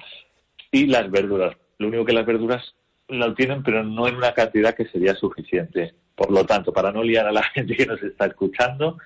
Y 0.71 0.87
las 0.87 1.11
verduras. 1.11 1.55
Lo 1.77 1.89
único 1.89 2.05
que 2.05 2.13
las 2.13 2.25
verduras 2.25 2.73
lo 3.09 3.33
tienen, 3.33 3.63
pero 3.63 3.83
no 3.83 4.07
en 4.07 4.15
una 4.15 4.33
cantidad 4.33 4.73
que 4.75 4.85
sería 4.87 5.13
suficiente. 5.15 5.93
Por 6.15 6.31
lo 6.31 6.45
tanto, 6.45 6.71
para 6.71 6.91
no 6.91 7.03
liar 7.03 7.27
a 7.27 7.31
la 7.31 7.43
gente 7.53 7.75
que 7.75 7.85
nos 7.85 8.01
está 8.03 8.25
escuchando, 8.27 8.97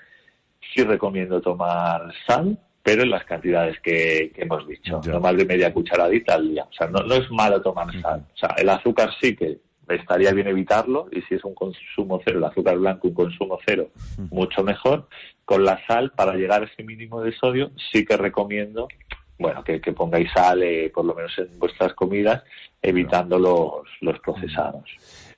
sí 0.73 0.83
recomiendo 0.83 1.41
tomar 1.41 2.13
sal, 2.25 2.57
pero 2.83 3.03
en 3.03 3.09
las 3.09 3.25
cantidades 3.25 3.79
que, 3.81 4.31
que 4.33 4.43
hemos 4.43 4.67
dicho, 4.67 5.01
Ya. 5.03 5.13
no 5.13 5.19
más 5.19 5.35
de 5.35 5.45
media 5.45 5.73
cucharadita 5.73 6.35
al 6.35 6.49
día. 6.49 6.63
O 6.63 6.73
sea, 6.73 6.87
no, 6.87 6.99
no 6.99 7.15
es 7.15 7.29
malo 7.31 7.61
tomar 7.61 7.87
sal. 8.01 8.25
O 8.33 8.37
sea, 8.37 8.49
el 8.57 8.69
azúcar 8.69 9.09
sí 9.21 9.35
que 9.35 9.59
estaría 9.89 10.31
bien 10.33 10.47
evitarlo 10.47 11.07
y 11.11 11.21
si 11.23 11.35
es 11.35 11.43
un 11.45 11.53
consumo 11.55 12.21
cero, 12.25 12.39
el 12.39 12.43
azúcar 12.45 12.77
blanco 12.77 13.07
un 13.07 13.13
consumo 13.13 13.57
cero, 13.65 13.89
mucho 14.31 14.63
mejor. 14.63 15.07
Con 15.45 15.63
la 15.63 15.79
sal, 15.87 16.11
para 16.11 16.33
llegar 16.35 16.61
a 16.61 16.65
ese 16.65 16.83
mínimo 16.83 17.21
de 17.21 17.31
sodio, 17.33 17.71
sí 17.91 18.03
que 18.05 18.17
recomiendo 18.17 18.87
bueno, 19.39 19.63
que, 19.63 19.79
que 19.81 19.91
pongáis 19.93 20.29
sal, 20.33 20.63
eh, 20.63 20.91
por 20.93 21.05
lo 21.05 21.13
menos 21.15 21.31
en 21.37 21.59
vuestras 21.59 21.93
comidas, 21.93 22.43
evitando 22.81 23.37
los, 23.39 23.87
los 24.01 24.19
procesados. 24.19 24.89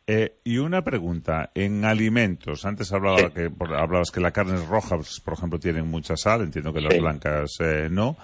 Eh, 0.07 0.37
y 0.43 0.57
una 0.57 0.83
pregunta, 0.83 1.51
en 1.53 1.85
alimentos, 1.85 2.65
antes 2.65 2.91
hablaba 2.91 3.19
Sí. 3.19 3.25
que, 3.35 3.49
por- 3.51 3.73
hablabas 3.75 4.09
que 4.11 4.19
las 4.19 4.31
carnes 4.31 4.65
rojas, 4.67 5.21
por 5.23 5.35
ejemplo, 5.35 5.59
tienen 5.59 5.87
mucha 5.87 6.17
sal, 6.17 6.41
entiendo 6.41 6.73
que 6.73 6.81
las 6.81 6.93
Sí. 6.93 6.99
blancas 6.99 7.57
eh, 7.59 7.89
no, 7.91 8.17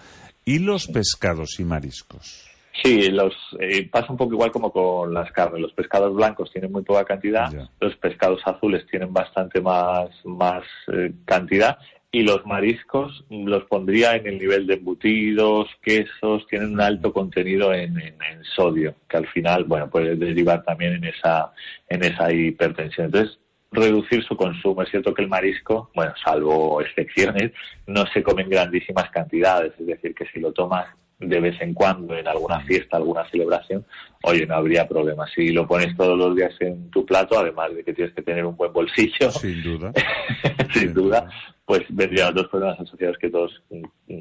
y 0.45 0.59
los 0.59 0.87
pescados 0.87 1.59
y 1.59 1.63
mariscos. 1.63 2.49
Sí, 2.83 3.09
los, 3.09 3.33
eh, 3.59 3.87
pasa 3.89 4.07
un 4.11 4.17
poco 4.17 4.33
igual 4.33 4.51
como 4.51 4.69
con 4.71 5.13
las 5.13 5.31
carnes. 5.31 5.61
Los 5.61 5.71
pescados 5.73 6.13
blancos 6.13 6.51
tienen 6.51 6.71
muy 6.71 6.81
poca 6.83 7.05
cantidad, 7.05 7.49
Ya. 7.51 7.69
los 7.79 7.95
pescados 7.97 8.41
azules 8.45 8.85
tienen 8.91 9.13
bastante 9.13 9.61
más, 9.61 10.09
más 10.25 10.63
eh, 10.91 11.11
cantidad 11.23 11.77
y 12.19 12.23
los 12.23 12.45
mariscos 12.45 13.25
los 13.29 13.63
pondría 13.65 14.15
en 14.15 14.25
el 14.27 14.37
nivel 14.39 14.67
de 14.67 14.75
embutidos, 14.75 15.67
quesos, 15.81 16.45
tienen 16.47 16.73
un 16.73 16.81
alto 16.81 17.11
contenido 17.11 17.73
en, 17.73 17.99
en- 17.99 18.17
en 18.31 18.43
sodio, 18.55 18.95
que 19.09 19.17
al 19.17 19.27
final, 19.27 19.65
bueno, 19.65 19.89
puede 19.89 20.15
derivar 20.15 20.63
también 20.63 20.93
en 20.93 21.03
esa, 21.05 21.51
en 21.89 22.03
esa 22.03 22.31
hipertensión. 22.31 23.07
Entonces, 23.07 23.37
reducir 23.71 24.23
su 24.23 24.37
consumo. 24.37 24.81
Es 24.83 24.89
cierto 24.89 25.13
que 25.13 25.23
el 25.23 25.27
marisco, 25.27 25.89
bueno, 25.93 26.13
salvo 26.23 26.79
excepciones, 26.81 27.51
no 27.87 28.05
se 28.13 28.23
come 28.23 28.43
en 28.43 28.49
grandísimas 28.49 29.09
cantidades. 29.09 29.73
Es 29.77 29.85
decir, 29.85 30.15
que 30.15 30.25
si 30.27 30.39
lo 30.39 30.53
tomas 30.53 30.85
de 31.19 31.39
vez 31.39 31.59
en 31.61 31.73
cuando 31.73 32.15
en 32.17 32.27
alguna 32.27 32.59
fiesta, 32.61 32.97
alguna 32.97 33.29
celebración, 33.29 33.85
oye, 34.23 34.45
no 34.45 34.55
habría 34.55 34.87
problema. 34.87 35.25
Si 35.33 35.49
lo 35.49 35.67
pones 35.67 35.95
todos 35.97 36.17
los 36.17 36.33
días 36.35 36.53
en 36.61 36.89
tu 36.91 37.05
plato, 37.05 37.37
además 37.37 37.75
de 37.75 37.83
que 37.83 37.93
tienes 37.93 38.13
que 38.13 38.21
tener 38.21 38.45
un 38.45 38.55
buen 38.55 38.71
bolsillo, 38.71 39.31
Sin 39.31 39.61
duda. 39.63 39.91
sin 40.73 40.93
duda, 40.93 41.27
pues 41.65 41.83
vendrían 41.89 42.29
otros 42.29 42.47
problemas 42.47 42.79
asociados 42.79 43.17
que 43.17 43.29
todos 43.29 43.63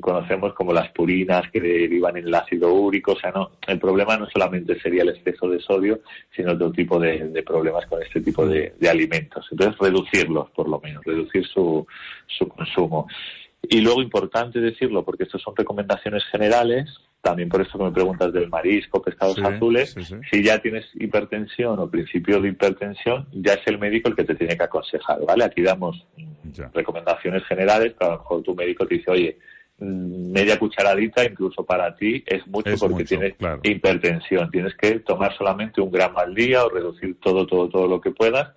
conocemos, 0.01 0.55
como 0.55 0.73
las 0.73 0.91
purinas 0.93 1.51
que 1.53 1.61
derivan 1.61 2.17
en 2.17 2.27
el 2.27 2.35
ácido 2.35 2.73
úrico. 2.73 3.13
O 3.13 3.19
sea, 3.19 3.33
no, 3.33 3.53
el 3.67 3.79
problema 3.79 4.17
no 4.17 4.27
solamente 4.31 4.81
sería 4.81 5.03
el 5.03 5.11
exceso 5.11 5.49
de 5.49 5.61
sodio, 5.61 6.01
sino 6.35 6.53
otro 6.53 6.73
tipo 6.73 6.99
de, 6.99 7.45
problemas 7.47 7.85
con 7.87 8.03
este 8.03 8.23
tipo 8.23 8.47
de, 8.47 8.75
de 8.81 8.89
alimentos. 8.89 9.47
Entonces, 9.51 9.79
reducirlos, 9.79 10.51
por 10.51 10.69
lo 10.69 10.81
menos, 10.81 11.05
reducir 11.05 11.47
su, 11.47 11.87
su 12.27 12.49
consumo. 12.49 13.07
Y 13.69 13.83
luego, 13.83 14.01
importante 14.01 14.61
decirlo, 14.61 15.05
porque 15.05 15.25
estas 15.25 15.43
son 15.43 15.55
recomendaciones 15.55 16.25
generales, 16.31 16.89
también 17.25 17.49
por 17.49 17.63
esto 17.63 17.79
que 17.79 17.85
me 17.85 17.91
preguntas 17.91 18.33
del 18.33 18.49
marisco, 18.51 19.01
pescados 19.03 19.35
Sí, 19.37 19.43
azules, 19.43 19.91
sí, 19.93 20.05
sí. 20.05 20.15
si 20.31 20.43
ya 20.45 20.59
tienes 20.61 20.85
hipertensión 20.95 21.79
o 21.79 21.89
principio 21.91 22.39
de 22.41 22.51
hipertensión, 22.51 23.27
ya 23.33 23.55
es 23.55 23.67
el 23.67 23.79
médico 23.79 24.11
el 24.11 24.15
que 24.15 24.25
te 24.25 24.35
tiene 24.35 24.57
que 24.57 24.65
aconsejar, 24.65 25.19
¿vale? 25.27 25.45
Aquí 25.45 25.63
damos 25.63 26.07
Ya. 26.53 26.71
recomendaciones 26.75 27.43
generales, 27.47 27.95
pero 27.99 28.11
a 28.11 28.15
lo 28.15 28.21
mejor 28.21 28.43
tu 28.43 28.55
médico 28.55 28.87
te 28.87 28.97
dice, 28.97 29.11
oye, 29.11 29.39
mm, 29.79 30.31
media 30.33 30.59
cucharadita 30.59 31.25
incluso 31.25 31.65
para 31.65 31.97
ti 31.97 32.23
es 32.27 32.47
mucho 32.47 32.69
Es 32.71 32.79
porque 32.81 32.95
mucho, 32.95 33.07
tienes 33.07 33.35
claro. 33.37 33.61
hipertensión. 33.65 34.51
Tienes 34.51 34.75
que 34.77 35.01
tomar 35.01 35.35
solamente 35.37 35.81
un 35.81 35.91
gramo 35.91 36.19
al 36.19 36.35
día 36.35 36.65
o 36.65 36.69
reducir 36.69 37.17
todo, 37.21 37.47
todo, 37.47 37.69
todo 37.71 37.89
lo 37.89 38.01
que 38.01 38.11
puedas 38.11 38.53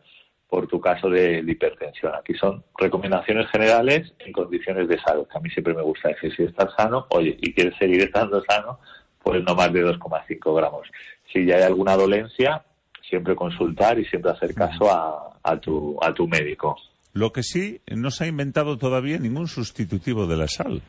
por 0.50 0.68
tu 0.68 0.80
caso 0.80 1.10
de, 1.10 1.42
de 1.44 1.52
hipertensión. 1.52 2.14
Aquí 2.16 2.34
son 2.36 2.64
recomendaciones 2.78 3.50
generales 3.52 4.14
en 4.20 4.32
condiciones 4.32 4.88
de 4.88 5.00
salud. 5.02 5.26
que 5.32 5.38
A 5.38 5.42
mí 5.42 5.50
siempre 5.50 5.74
me 5.74 5.82
gusta 5.82 6.10
decir, 6.10 6.34
si 6.36 6.44
estás 6.44 6.70
sano, 6.78 7.06
oye, 7.10 7.38
y 7.42 7.54
quieres 7.54 7.76
seguir 7.78 8.02
estando 8.04 8.42
sano, 8.48 8.80
pues 9.24 9.44
no 9.44 9.56
más 9.56 9.74
de 9.74 9.84
2,5 9.86 10.56
gramos. 10.56 10.88
Si 11.34 11.46
ya 11.46 11.58
hay 11.58 11.64
alguna 11.64 11.96
dolencia, 11.98 12.64
siempre 13.10 13.36
consultar 13.36 14.00
y 14.00 14.06
siempre 14.06 14.32
hacer 14.32 14.54
caso 14.54 14.90
a, 14.90 15.38
a, 15.44 15.60
tu, 15.60 15.98
a 16.02 16.14
tu 16.14 16.28
médico. 16.28 16.78
Lo 17.14 17.34
que 17.34 17.44
sí, 17.44 17.82
no 17.88 18.12
se 18.12 18.26
ha 18.26 18.28
inventado 18.28 18.78
todavía 18.78 19.18
ningún 19.18 19.48
sustitutivo 19.48 20.28
de 20.28 20.38
la 20.38 20.48
sal. 20.48 20.82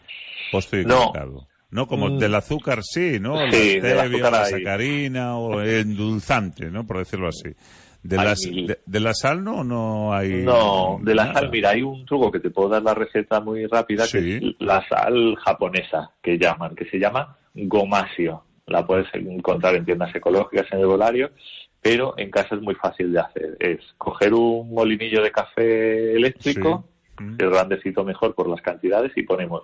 ¿O 0.53 0.59
estoy 0.59 0.85
No. 0.85 1.13
No, 1.71 1.87
como 1.87 2.09
Mm. 2.09 2.19
del 2.19 2.35
azúcar 2.35 2.79
sí, 2.83 3.19
¿no? 3.21 3.37
Sí, 3.51 3.79
la 3.81 4.07
stevia, 4.07 4.31
la 4.31 4.45
sacarina 4.47 5.37
o 5.37 5.61
el 5.61 5.69
endulzante, 5.81 6.71
¿no? 6.71 6.87
Por 6.87 6.97
decirlo 6.99 7.29
así. 7.29 7.51
De, 8.09 8.19
Hay 8.19 8.25
las- 8.27 8.47
mil. 8.47 8.67
de, 8.67 8.79
de 8.87 9.01
la 9.01 9.13
sal 9.13 9.45
no, 9.45 9.63
no 9.65 10.15
hay... 10.15 10.43
No, 10.43 10.99
de 11.03 11.15
la 11.15 11.27
nada. 11.27 11.41
sal, 11.41 11.51
mira, 11.51 11.71
hay 11.71 11.83
un 11.83 12.07
truco 12.07 12.33
que 12.33 12.41
te 12.41 12.49
puedo 12.49 12.71
dar 12.71 12.83
la 12.83 12.95
receta 12.95 13.41
muy 13.41 13.67
rápida, 13.67 14.05
que 14.11 14.37
es 14.39 14.43
la 14.61 14.83
sal 14.89 15.37
japonesa, 15.45 16.11
que 16.23 16.39
llaman, 16.39 16.75
que 16.75 16.87
se 16.87 16.99
llama 16.99 17.37
gomasio. 17.55 18.45
La 18.67 18.87
puedes 18.87 19.07
encontrar 19.15 19.75
en 19.75 19.85
tiendas 19.85 20.15
ecológicas 20.15 20.67
en 20.73 20.81
el 20.81 20.87
volario, 20.87 21.31
pero 21.83 22.15
en 22.17 22.31
casa 22.31 22.55
es 22.55 22.63
muy 22.63 22.75
fácil 22.75 23.13
de 23.13 23.21
hacer. 23.21 23.57
Es 23.61 23.81
coger 23.99 24.33
un 24.35 24.73
molinillo 24.73 25.23
de 25.23 25.31
café 25.31 26.15
eléctrico, 26.15 26.85
Sí. 27.19 27.25
Mm. 27.25 27.37
es 27.39 27.51
grandecito 27.51 28.05
mejor 28.05 28.35
por 28.35 28.49
las 28.49 28.61
cantidades, 28.63 29.13
y 29.17 29.23
ponemos 29.23 29.63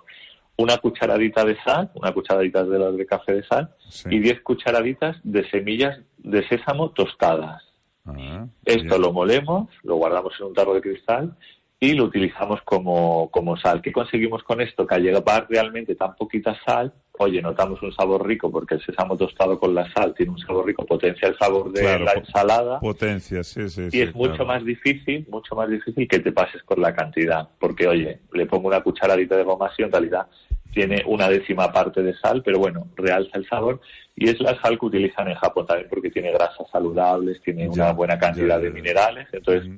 una 0.57 0.77
cucharadita 0.77 1.43
de 1.45 1.57
sal, 1.63 1.89
una 1.95 2.11
cucharadita 2.13 2.63
de 2.63 2.79
las 2.79 2.95
de 2.95 3.05
café 3.05 3.33
de 3.33 3.43
sal, 3.43 3.69
Sí. 3.89 4.09
y 4.11 4.19
10 4.19 4.41
cucharaditas 4.41 5.17
de 5.23 5.49
semillas 5.49 5.99
de 6.19 6.47
sésamo 6.47 6.91
tostadas. 6.91 7.63
Ah, 8.05 8.45
Esto 8.65 8.97
lo 8.97 9.11
molemos, 9.11 9.69
lo 9.83 9.95
guardamos 9.95 10.33
en 10.39 10.47
un 10.47 10.53
tarro 10.53 10.73
de 10.73 10.81
cristal 10.81 11.35
y 11.79 11.93
lo 11.93 12.05
utilizamos 12.05 12.61
como, 12.63 13.29
como 13.31 13.57
sal. 13.57 13.81
¿Qué 13.81 13.91
conseguimos 13.91 14.43
con 14.43 14.61
esto? 14.61 14.87
Que 14.87 14.95
al 14.95 15.03
llevar 15.03 15.47
realmente 15.49 15.95
tan 15.95 16.15
poquita 16.15 16.57
sal, 16.65 16.93
oye, 17.17 17.41
notamos 17.41 17.81
un 17.81 17.93
sabor 17.93 18.25
rico 18.25 18.51
porque 18.51 18.75
el 18.75 18.81
sésamo 18.85 19.17
tostado 19.17 19.59
con 19.59 19.75
la 19.75 19.91
sal 19.93 20.13
tiene 20.15 20.31
un 20.31 20.39
sabor 20.39 20.65
rico, 20.65 20.85
potencia 20.85 21.27
el 21.27 21.37
sabor 21.37 21.71
de 21.71 21.81
Claro, 21.81 22.05
la 22.05 22.13
ensalada 22.13 22.79
Potencia, 22.79 23.43
sí, 23.43 23.67
sí. 23.69 23.83
y 23.87 23.91
sí, 23.91 24.01
es 24.01 24.15
mucho 24.15 24.45
más 24.45 24.63
difícil, 24.63 25.25
mucho 25.29 25.55
más 25.55 25.69
difícil 25.69 26.07
que 26.07 26.19
te 26.19 26.31
pases 26.31 26.63
con 26.63 26.81
la 26.81 26.93
cantidad. 26.95 27.49
Porque, 27.59 27.87
oye, 27.87 28.19
le 28.33 28.45
pongo 28.45 28.67
una 28.67 28.81
cucharadita 28.81 29.35
de 29.35 29.43
gomasio, 29.43 29.85
en 29.85 29.91
realidad 29.91 30.27
tiene 30.75 31.03
una 31.07 31.29
décima 31.29 31.71
parte 31.71 32.03
de 32.03 32.13
sal, 32.17 32.43
pero 32.43 32.59
bueno, 32.59 32.87
realza 32.97 33.37
el 33.37 33.47
sabor. 33.47 33.79
Y 34.13 34.29
es 34.29 34.39
la 34.41 34.59
sal 34.61 34.77
que 34.77 34.85
utilizan 34.85 35.29
en 35.29 35.35
Japón 35.35 35.65
también 35.65 35.87
porque 35.89 36.11
tiene 36.11 36.33
grasas 36.33 36.69
saludables, 36.69 37.41
tiene 37.41 37.69
una 37.69 37.93
buena 37.93 38.19
cantidad 38.19 38.59
de 38.59 38.69
minerales. 38.69 39.25
Entonces, 39.31 39.71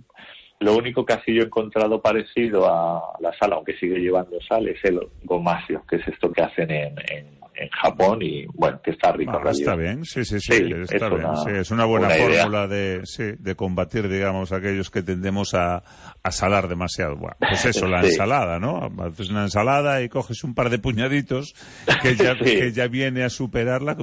lo 0.59 0.75
único 0.75 1.05
que 1.05 1.13
así 1.13 1.35
yo 1.35 1.43
he 1.43 1.45
encontrado 1.45 2.01
parecido 2.01 2.67
a 2.67 3.15
la 3.19 3.31
sal, 3.37 3.53
aunque 3.53 3.77
sigue 3.77 3.99
llevando 3.99 4.41
sal, 4.41 4.67
es 4.67 4.83
el 4.85 4.99
gomasio, 5.23 5.83
que 5.87 5.97
es 5.97 6.07
esto 6.07 6.31
que 6.31 6.41
hacen 6.41 6.71
en, 6.71 6.95
en, 7.11 7.36
en 7.59 7.69
Japón 7.69 8.19
y, 8.21 8.45
bueno, 8.53 8.79
que 8.83 8.91
está 8.91 9.11
rico. 9.11 9.31
Ah, 9.43 9.49
está 9.51 9.75
bien, 9.75 10.03
sí, 10.05 10.23
sí, 10.25 10.39
sí, 10.39 10.53
Sí, 10.57 10.71
está 10.89 11.07
es 11.07 11.11
bien. 11.11 11.25
una- 11.25 11.35
sí, 11.37 11.49
es 11.53 11.71
una 11.71 11.85
buena 11.85 12.07
una 12.07 12.15
fórmula 12.15 12.67
de, 12.67 13.01
sí, 13.05 13.23
de 13.39 13.55
combatir, 13.55 14.07
digamos, 14.09 14.51
aquellos 14.51 14.89
que 14.89 15.01
tendemos 15.01 15.53
a, 15.53 15.83
a 16.23 16.31
salar 16.31 16.67
demasiado. 16.67 17.15
Bueno, 17.15 17.35
pues 17.39 17.65
eso, 17.65 17.87
la 17.87 18.01
ensalada, 18.03 18.59
¿no? 18.59 18.89
Haces 19.03 19.29
una 19.29 19.43
ensalada 19.43 20.01
y 20.01 20.09
coges 20.09 20.43
un 20.43 20.53
par 20.53 20.69
de 20.69 20.79
puñaditos 20.79 21.53
que 22.01 22.15
ya, 22.15 22.35
que 22.43 22.71
ya 22.71 22.87
viene 22.87 23.23
a 23.23 23.29
superar 23.29 23.81
la 23.81 23.95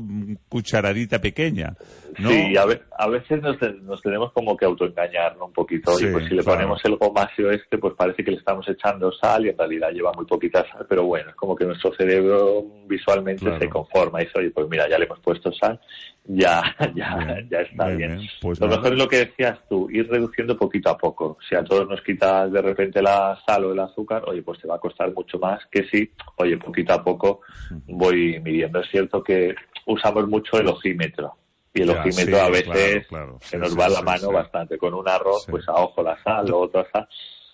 cucharadita 0.49 1.21
pequeña. 1.21 1.75
¿no? 2.19 2.29
Sí, 2.31 2.57
a, 2.57 2.65
ve- 2.65 2.83
a 2.97 3.09
veces 3.09 3.43
nos, 3.43 3.57
nos 3.83 4.01
tenemos 4.01 4.33
como 4.33 4.57
que 4.57 4.65
autoengañar 4.65 5.37
¿no? 5.37 5.47
un 5.47 5.53
poquito. 5.53 5.99
Y 6.01 6.07
pues 6.07 6.27
si 6.29 6.35
le 6.35 6.43
claro. 6.43 6.59
ponemos 6.61 6.81
el 6.85 6.97
gomasio 6.97 7.51
este, 7.51 7.79
pues 7.79 7.95
parece 7.97 8.23
que 8.25 8.31
le 8.31 8.37
estamos 8.39 8.69
echando 8.69 9.11
sal 9.13 9.47
y 9.47 9.49
en 9.49 9.59
realidad 9.59 9.91
lleva 9.91 10.13
muy 10.13 10.25
poquita 10.27 10.65
sal. 10.71 10.87
Pero 10.89 11.05
bueno, 11.05 11.31
es 11.31 11.37
como 11.37 11.57
que 11.57 11.65
nuestro 11.65 11.93
cerebro 11.97 12.65
visualmente 12.87 13.44
Claro. 13.51 13.65
se 13.65 13.69
conforma 13.69 14.21
y 14.21 14.27
dice, 14.27 14.39
oye, 14.39 14.51
pues 14.51 14.69
mira, 14.69 14.89
ya 14.89 14.99
le 14.99 15.05
hemos 15.05 15.21
puesto 15.21 15.53
sal, 15.53 15.81
ya, 16.25 16.63
ya, 16.95 17.17
Bien, 17.17 17.49
ya 17.51 17.61
está 17.61 17.87
bien, 17.87 17.99
bien. 17.99 18.17
bien. 18.19 18.29
Pues 18.41 18.61
lo 18.61 18.67
nada. 18.67 18.79
mejor 18.79 18.93
es 18.93 18.99
lo 18.99 19.09
que 19.09 19.17
decías 19.19 19.59
tú, 19.69 19.89
ir 19.91 20.09
reduciendo 20.09 20.57
poquito 20.57 20.91
a 20.91 20.97
poco. 20.97 21.39
Si 21.49 21.55
a 21.55 21.65
todos 21.65 21.89
nos 21.89 22.01
quitas 22.03 22.51
de 22.53 22.63
repente 22.63 23.03
la 23.03 23.39
sal 23.47 23.65
o 23.65 23.73
el 23.73 23.79
azúcar, 23.81 24.23
oye, 24.27 24.43
pues 24.43 24.61
te 24.61 24.69
va 24.69 24.77
a 24.77 24.81
costar 24.81 25.13
mucho 25.13 25.39
más 25.39 25.61
que 25.71 25.85
si, 25.89 26.11
oye, 26.37 26.57
poquito 26.59 26.93
a 26.95 27.03
poco 27.03 27.41
voy 27.87 28.41
midiendo. 28.41 28.81
Es 28.81 28.91
cierto 28.91 29.23
que 29.23 29.55
usamos 29.87 30.29
mucho 30.29 30.59
el 30.59 30.69
ojímetro. 30.69 31.37
Y 31.77 31.83
el 31.83 31.91
ojímetro 31.91 32.37
sí, 32.37 32.41
a 32.41 32.49
veces 32.51 32.65
claro, 32.69 33.03
claro. 33.09 33.39
se 33.41 33.59
nos 33.59 33.73
sí, 33.73 33.79
va 33.79 33.89
la 33.89 34.01
mano 34.03 34.31
bastante. 34.31 34.79
Con 34.79 34.95
un 34.95 35.09
arroz, 35.09 35.45
pues 35.51 35.69
a 35.69 35.75
ojo 35.75 36.03
la 36.03 36.17
sal, 36.23 36.51
o 36.53 36.61
otra 36.61 36.87
sal. 36.93 37.09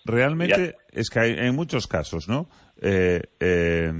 Realmente 0.05 0.75
es 0.91 1.09
que 1.09 1.19
hay 1.19 1.31
en 1.31 1.55
muchos 1.55 1.87
casos, 1.87 2.27
¿no? 2.29 2.47
Eh, 2.81 3.21
eh, 3.39 3.91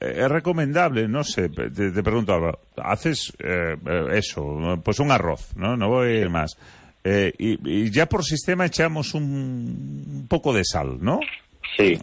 es 0.00 0.28
recomendable, 0.28 1.08
no 1.08 1.24
sé, 1.24 1.48
te, 1.48 1.70
te 1.70 2.02
pregunto 2.02 2.34
Álvaro, 2.34 2.60
haces 2.76 3.32
eh, 3.38 3.76
eh, 3.86 4.06
eso, 4.14 4.80
pues 4.84 4.98
un 5.00 5.10
arroz, 5.10 5.56
¿no? 5.56 5.76
No 5.76 5.88
voy 5.88 6.08
a 6.08 6.20
ir 6.20 6.30
más. 6.30 6.56
Eh, 7.04 7.32
y, 7.38 7.58
y 7.86 7.90
ya 7.90 8.06
por 8.06 8.24
sistema 8.24 8.66
echamos 8.66 9.14
un, 9.14 9.22
un 9.24 10.26
poco 10.28 10.52
de 10.52 10.64
sal, 10.64 10.98
¿no? 11.00 11.20
Sí, 11.76 11.98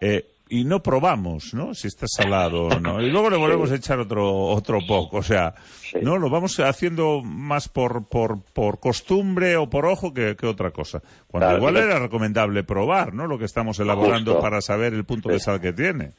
Eh, 0.00 0.24
y 0.48 0.64
no 0.64 0.82
probamos, 0.82 1.54
¿no? 1.54 1.74
Si 1.74 1.88
está 1.88 2.06
salado 2.06 2.66
o 2.68 2.80
no. 2.80 3.00
Y 3.02 3.10
luego 3.10 3.30
le 3.30 3.36
volvemos 3.36 3.70
a 3.72 3.74
echar 3.74 3.98
otro, 3.98 4.32
otro 4.46 4.78
poco. 4.86 5.16
O 5.18 5.22
sea, 5.22 5.54
¿no? 6.02 6.18
Lo 6.18 6.30
vamos 6.30 6.58
haciendo 6.60 7.20
más 7.22 7.68
por, 7.68 8.06
por, 8.08 8.42
por 8.52 8.78
costumbre 8.78 9.56
o 9.56 9.68
por 9.68 9.86
ojo 9.86 10.14
que, 10.14 10.36
que 10.36 10.46
otra 10.46 10.70
cosa. 10.70 11.00
Cuando 11.26 11.46
Claro, 11.48 11.58
igual 11.58 11.74
pero- 11.74 11.86
era 11.86 11.98
recomendable 11.98 12.62
probar, 12.64 13.12
¿no? 13.12 13.26
Lo 13.26 13.38
que 13.38 13.44
estamos 13.44 13.78
elaborando 13.80 14.32
Justo. 14.34 14.42
para 14.42 14.60
saber 14.60 14.94
el 14.94 15.04
punto 15.04 15.28
de 15.30 15.40
sal 15.40 15.60
que 15.60 15.72
tiene. 15.72 16.12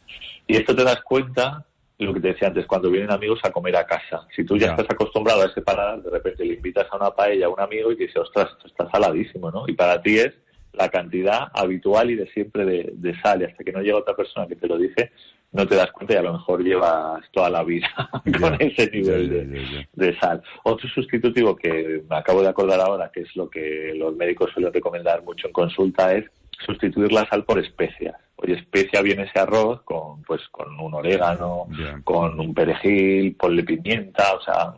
Y 0.45 0.57
esto 0.57 0.75
te 0.75 0.83
das 0.83 1.01
cuenta, 1.03 1.65
lo 1.97 2.13
que 2.13 2.19
te 2.19 2.27
decía 2.29 2.49
antes, 2.49 2.65
cuando 2.67 2.91
vienen 2.91 3.11
amigos 3.11 3.39
a 3.43 3.51
comer 3.51 3.77
a 3.77 3.85
casa. 3.85 4.27
Si 4.35 4.43
tú 4.43 4.57
ya, 4.57 4.67
Ya. 4.67 4.71
estás 4.73 4.87
acostumbrado 4.91 5.43
a 5.43 5.45
ese 5.45 5.61
paladar, 5.61 6.01
de 6.01 6.09
repente 6.11 6.43
le 6.45 6.55
invitas 6.55 6.85
a 6.91 6.97
una 6.97 7.11
paella 7.11 7.45
a 7.45 7.49
un 7.49 7.59
amigo 7.61 7.91
y 7.93 7.97
te 7.97 8.03
dice, 8.07 8.19
ostras, 8.19 8.49
esto 8.57 8.67
está 8.67 8.89
saladísimo, 8.91 9.51
¿no? 9.51 9.63
Y 9.67 9.73
para 9.73 10.01
ti 10.01 10.19
es 10.19 10.33
la 10.77 10.89
cantidad 10.89 11.49
habitual 11.53 12.11
y 12.11 12.15
de 12.15 12.27
siempre 12.27 12.65
de, 12.65 12.91
de 12.93 13.19
sal. 13.21 13.41
Y 13.41 13.45
hasta 13.45 13.63
que 13.63 13.71
no 13.71 13.81
llega 13.81 13.97
otra 13.97 14.15
persona 14.15 14.47
que 14.47 14.55
te 14.55 14.67
lo 14.67 14.77
dice, 14.77 15.11
no 15.51 15.65
te 15.67 15.75
das 15.75 15.91
cuenta 15.91 16.13
y 16.13 16.17
a 16.17 16.21
lo 16.21 16.33
mejor 16.33 16.63
llevas 16.63 17.23
toda 17.31 17.49
la 17.49 17.63
vida 17.63 17.89
con 18.39 18.55
ese 18.59 18.89
nivel 18.91 19.29
de, 19.29 19.87
de 19.93 20.19
sal. 20.19 20.41
Otro 20.63 20.87
sustitutivo 20.89 21.55
que 21.55 22.03
me 22.09 22.17
acabo 22.17 22.41
de 22.41 22.49
acordar 22.49 22.79
ahora, 22.79 23.11
que 23.13 23.21
es 23.21 23.35
lo 23.35 23.49
que 23.49 23.93
los 23.95 24.15
médicos 24.15 24.51
suelen 24.53 24.73
recomendar 24.73 25.23
mucho 25.23 25.47
en 25.47 25.53
consulta, 25.53 26.13
es 26.13 26.25
sustituir 26.65 27.11
la 27.11 27.27
sal 27.27 27.43
por 27.43 27.59
especias. 27.59 28.15
Oye, 28.37 28.53
especia 28.53 29.01
bien 29.01 29.19
ese 29.19 29.39
arroz 29.39 29.81
con, 29.83 30.21
pues, 30.23 30.41
con 30.49 30.79
un 30.79 30.93
orégano, 30.93 31.67
con 32.03 32.39
un 32.39 32.53
perejil, 32.53 33.35
ponle 33.35 33.63
pimienta, 33.63 34.35
o 34.35 34.41
sea, 34.41 34.73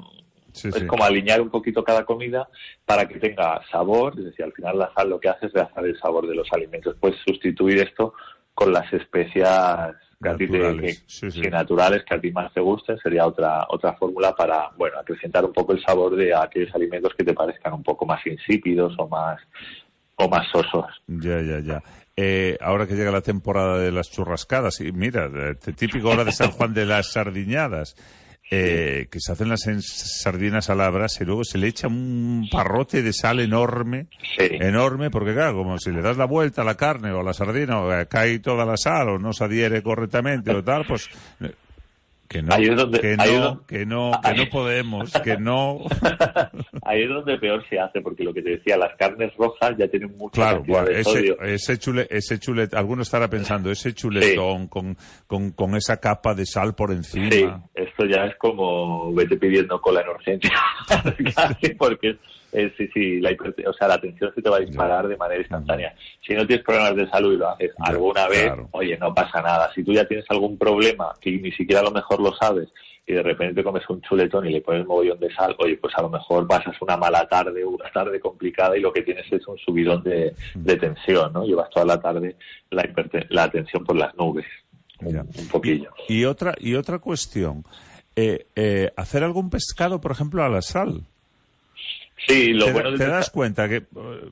Sí, 0.54 0.70
es 0.70 0.76
sí. 0.76 0.88
como 0.88 1.04
alinear 1.04 1.42
un 1.42 1.50
poquito 1.50 1.84
cada 1.84 2.06
comida 2.06 2.48
para 2.86 3.08
que 3.08 3.20
tenga 3.20 3.62
sabor, 3.72 4.14
es 4.18 4.26
decir, 4.26 4.46
al 4.46 4.54
final 4.54 4.78
la 4.80 4.92
sal 4.94 5.10
lo 5.10 5.20
que 5.20 5.30
hace 5.30 5.46
es 5.48 5.54
realzar 5.54 5.86
el 5.86 6.00
sabor 6.00 6.28
de 6.28 6.36
los 6.36 6.48
alimentos. 6.52 6.96
Puedes 7.00 7.18
sustituir 7.26 7.80
esto 7.80 8.14
con 8.54 8.74
las 8.74 8.92
especias 8.94 9.96
que 10.22 10.30
a 10.30 10.36
ti 10.36 10.48
te- 10.48 10.54
Naturales, 10.60 11.00
que- 11.00 11.04
sí, 11.10 11.32
sí. 11.32 11.42
que 11.42 11.50
naturales 11.50 12.04
que 12.04 12.14
a 12.16 12.20
ti 12.20 12.32
más 12.32 12.54
te 12.54 12.60
gusten, 12.60 12.98
sería 13.00 13.26
otra 13.26 13.66
otra 13.70 13.94
fórmula 13.94 14.36
para, 14.36 14.70
bueno, 14.78 15.00
acrecentar 15.00 15.46
un 15.46 15.54
poco 15.54 15.72
el 15.74 15.82
sabor 15.84 16.16
de 16.16 16.36
aquellos 16.36 16.74
alimentos 16.76 17.14
que 17.18 17.24
te 17.24 17.34
parezcan 17.34 17.74
un 17.74 17.84
poco 17.84 18.06
más 18.06 18.26
insípidos 18.28 18.94
o 18.98 19.08
más 19.08 19.40
o 20.16 20.28
más 20.28 20.46
sosos. 20.52 20.86
Ya, 21.08 21.40
ya, 21.42 21.60
ya. 21.60 21.82
Eh, 22.18 22.58
ahora 22.60 22.86
que 22.86 22.96
llega 22.96 23.12
la 23.12 23.22
temporada 23.22 23.78
de 23.80 23.94
las 23.94 24.12
churrascadas, 24.12 24.82
y 24.82 24.92
mira, 24.92 25.30
eh, 25.34 25.56
típico 25.74 26.10
ahora 26.10 26.26
de 26.26 26.34
San 26.34 26.52
Juan 26.52 26.74
de 26.74 26.86
las 26.86 27.14
sardiñadas, 27.14 27.96
eh, 28.52 29.08
que 29.12 29.20
se 29.20 29.32
hacen 29.32 29.50
las 29.50 29.62
sardinas 30.24 30.70
a 30.70 30.76
la 30.76 30.90
brasa 30.90 31.24
y 31.24 31.28
luego 31.28 31.44
se 31.44 31.58
le 31.58 31.68
echa 31.68 31.88
un 31.88 32.48
parrote 32.52 33.04
de 33.04 33.14
sal 33.14 33.40
enorme, 33.40 34.08
Sí. 34.38 34.48
enorme, 34.60 35.10
porque 35.12 35.34
claro, 35.34 35.54
como 35.58 35.78
si 35.78 35.92
le 35.92 36.02
das 36.02 36.18
la 36.18 36.26
vuelta 36.26 36.64
a 36.64 36.66
la 36.66 36.76
carne 36.76 37.12
o 37.12 37.20
a 37.20 37.24
la 37.24 37.34
sardina, 37.34 37.80
o, 37.82 37.94
eh, 37.94 38.08
cae 38.08 38.40
toda 38.40 38.66
la 38.66 38.76
sal 38.78 39.10
o 39.10 39.20
no 39.20 39.34
se 39.34 39.44
adhiere 39.44 39.84
correctamente 39.84 40.52
o 40.52 40.64
tal, 40.64 40.86
pues... 40.88 41.08
que 42.28 42.44
no, 42.44 42.56
donde- 42.76 43.00
que 43.00 43.18
no, 43.18 43.66
que 43.66 43.86
no, 43.88 44.12
que 44.24 44.34
no 44.36 44.50
podemos, 44.52 45.12
que 45.24 45.38
no. 45.38 45.80
Ahí 46.84 47.02
es 47.02 47.10
donde 47.10 47.40
peor 47.40 47.64
se 47.68 47.80
hace, 47.80 48.02
porque 48.02 48.24
lo 48.24 48.32
que 48.36 48.44
te 48.44 48.52
decía, 48.52 48.78
las 48.78 48.96
carnes 48.98 49.34
rojas 49.36 49.76
ya 49.80 49.88
tienen 49.88 50.16
mucha 50.16 50.34
Claro, 50.36 50.58
cantidad 50.58 50.82
bueno, 50.84 50.90
de 50.96 51.02
ese, 51.02 51.12
sodio. 51.12 51.42
ese, 51.42 51.78
chule, 51.80 52.08
ese 52.12 52.38
chulet, 52.38 52.72
alguno 52.76 53.02
estará 53.02 53.28
pensando, 53.30 53.72
ese 53.72 53.94
chuletón 53.96 54.68
con, 54.68 54.96
con, 55.26 55.52
con 55.54 55.76
esa 55.76 55.98
capa 55.98 56.36
de 56.36 56.46
sal 56.46 56.76
por 56.76 56.92
encima. 56.92 57.32
Sí, 57.32 57.48
esto 58.00 58.06
ya 58.06 58.26
es 58.26 58.36
como 58.38 59.14
vete 59.14 59.36
pidiendo 59.36 59.82
cola 59.82 60.02
en 60.02 60.10
urgencia, 60.10 60.54
casi 61.36 61.74
porque 61.74 62.18
eh, 62.52 62.74
sí, 62.78 62.90
sí, 62.94 63.20
la, 63.20 63.32
o 63.68 63.74
sea, 63.74 63.90
la 63.90 64.00
tensión 64.00 64.34
se 64.34 64.42
te 64.42 64.50
va 64.50 64.58
a 64.58 64.62
disparar 64.62 65.08
de 65.08 65.18
manera 65.18 65.42
instantánea. 65.42 65.94
Si 66.26 66.34
no 66.34 66.48
tienes 66.48 66.66
problemas 66.66 66.96
de 66.96 67.10
salud 67.10 67.34
y 67.34 67.38
lo 67.38 67.50
haces 67.50 67.72
alguna 67.80 68.28
vez, 68.28 68.46
claro. 68.46 68.70
oye, 68.72 68.98
no 68.98 69.14
pasa 69.14 69.42
nada. 69.42 69.70
Si 69.76 69.84
tú 69.84 69.92
ya 69.92 70.06
tienes 70.06 70.26
algún 70.30 70.58
problema 70.58 71.14
que 71.20 71.32
ni 71.32 71.52
siquiera 71.52 71.82
a 71.82 71.86
lo 71.86 71.92
mejor 71.92 72.22
lo 72.22 72.34
sabes 72.34 72.70
y 73.06 73.14
de 73.14 73.24
repente 73.24 73.64
comes 73.64 73.84
un 73.90 74.02
chuletón 74.02 74.48
y 74.48 74.52
le 74.52 74.62
pones 74.62 74.86
mogollón 74.86 75.20
de 75.20 75.34
sal, 75.34 75.56
oye, 75.60 75.78
pues 75.78 75.94
a 75.98 76.02
lo 76.02 76.10
mejor 76.10 76.48
pasas 76.48 76.76
una 76.82 76.96
mala 76.96 77.28
tarde, 77.28 77.66
una 77.66 77.92
tarde 77.92 78.20
complicada 78.20 78.78
y 78.78 78.82
lo 78.82 78.94
que 78.94 79.02
tienes 79.02 79.32
es 79.32 79.46
un 79.48 79.58
subidón 79.58 80.04
de, 80.04 80.34
de 80.56 80.76
tensión, 80.78 81.34
¿no? 81.34 81.44
Llevas 81.44 81.70
toda 81.70 81.86
la 81.86 82.00
tarde 82.00 82.38
la, 82.72 82.88
la 83.30 83.52
tensión 83.52 83.84
por 83.84 83.98
las 83.98 84.16
nubes. 84.16 84.46
Un, 85.02 85.48
poquillo. 85.50 85.92
Y, 86.10 86.20
y 86.20 86.26
otra, 86.26 86.54
y 86.60 86.76
otra 86.76 87.00
cuestión, 87.00 87.64
eh, 88.22 88.48
eh, 88.56 88.92
hacer 88.98 89.24
algún 89.24 89.50
pescado, 89.50 90.02
por 90.02 90.12
ejemplo, 90.12 90.44
a 90.44 90.50
la 90.50 90.62
sal. 90.62 91.04
Sí, 92.28 92.52
lo 92.52 92.66
te, 92.66 92.74
bueno 92.74 92.92
te 92.92 92.98
del 92.98 93.12
das 93.12 93.30
cuenta 93.30 93.70
que 93.70 93.78
eh, 93.78 93.86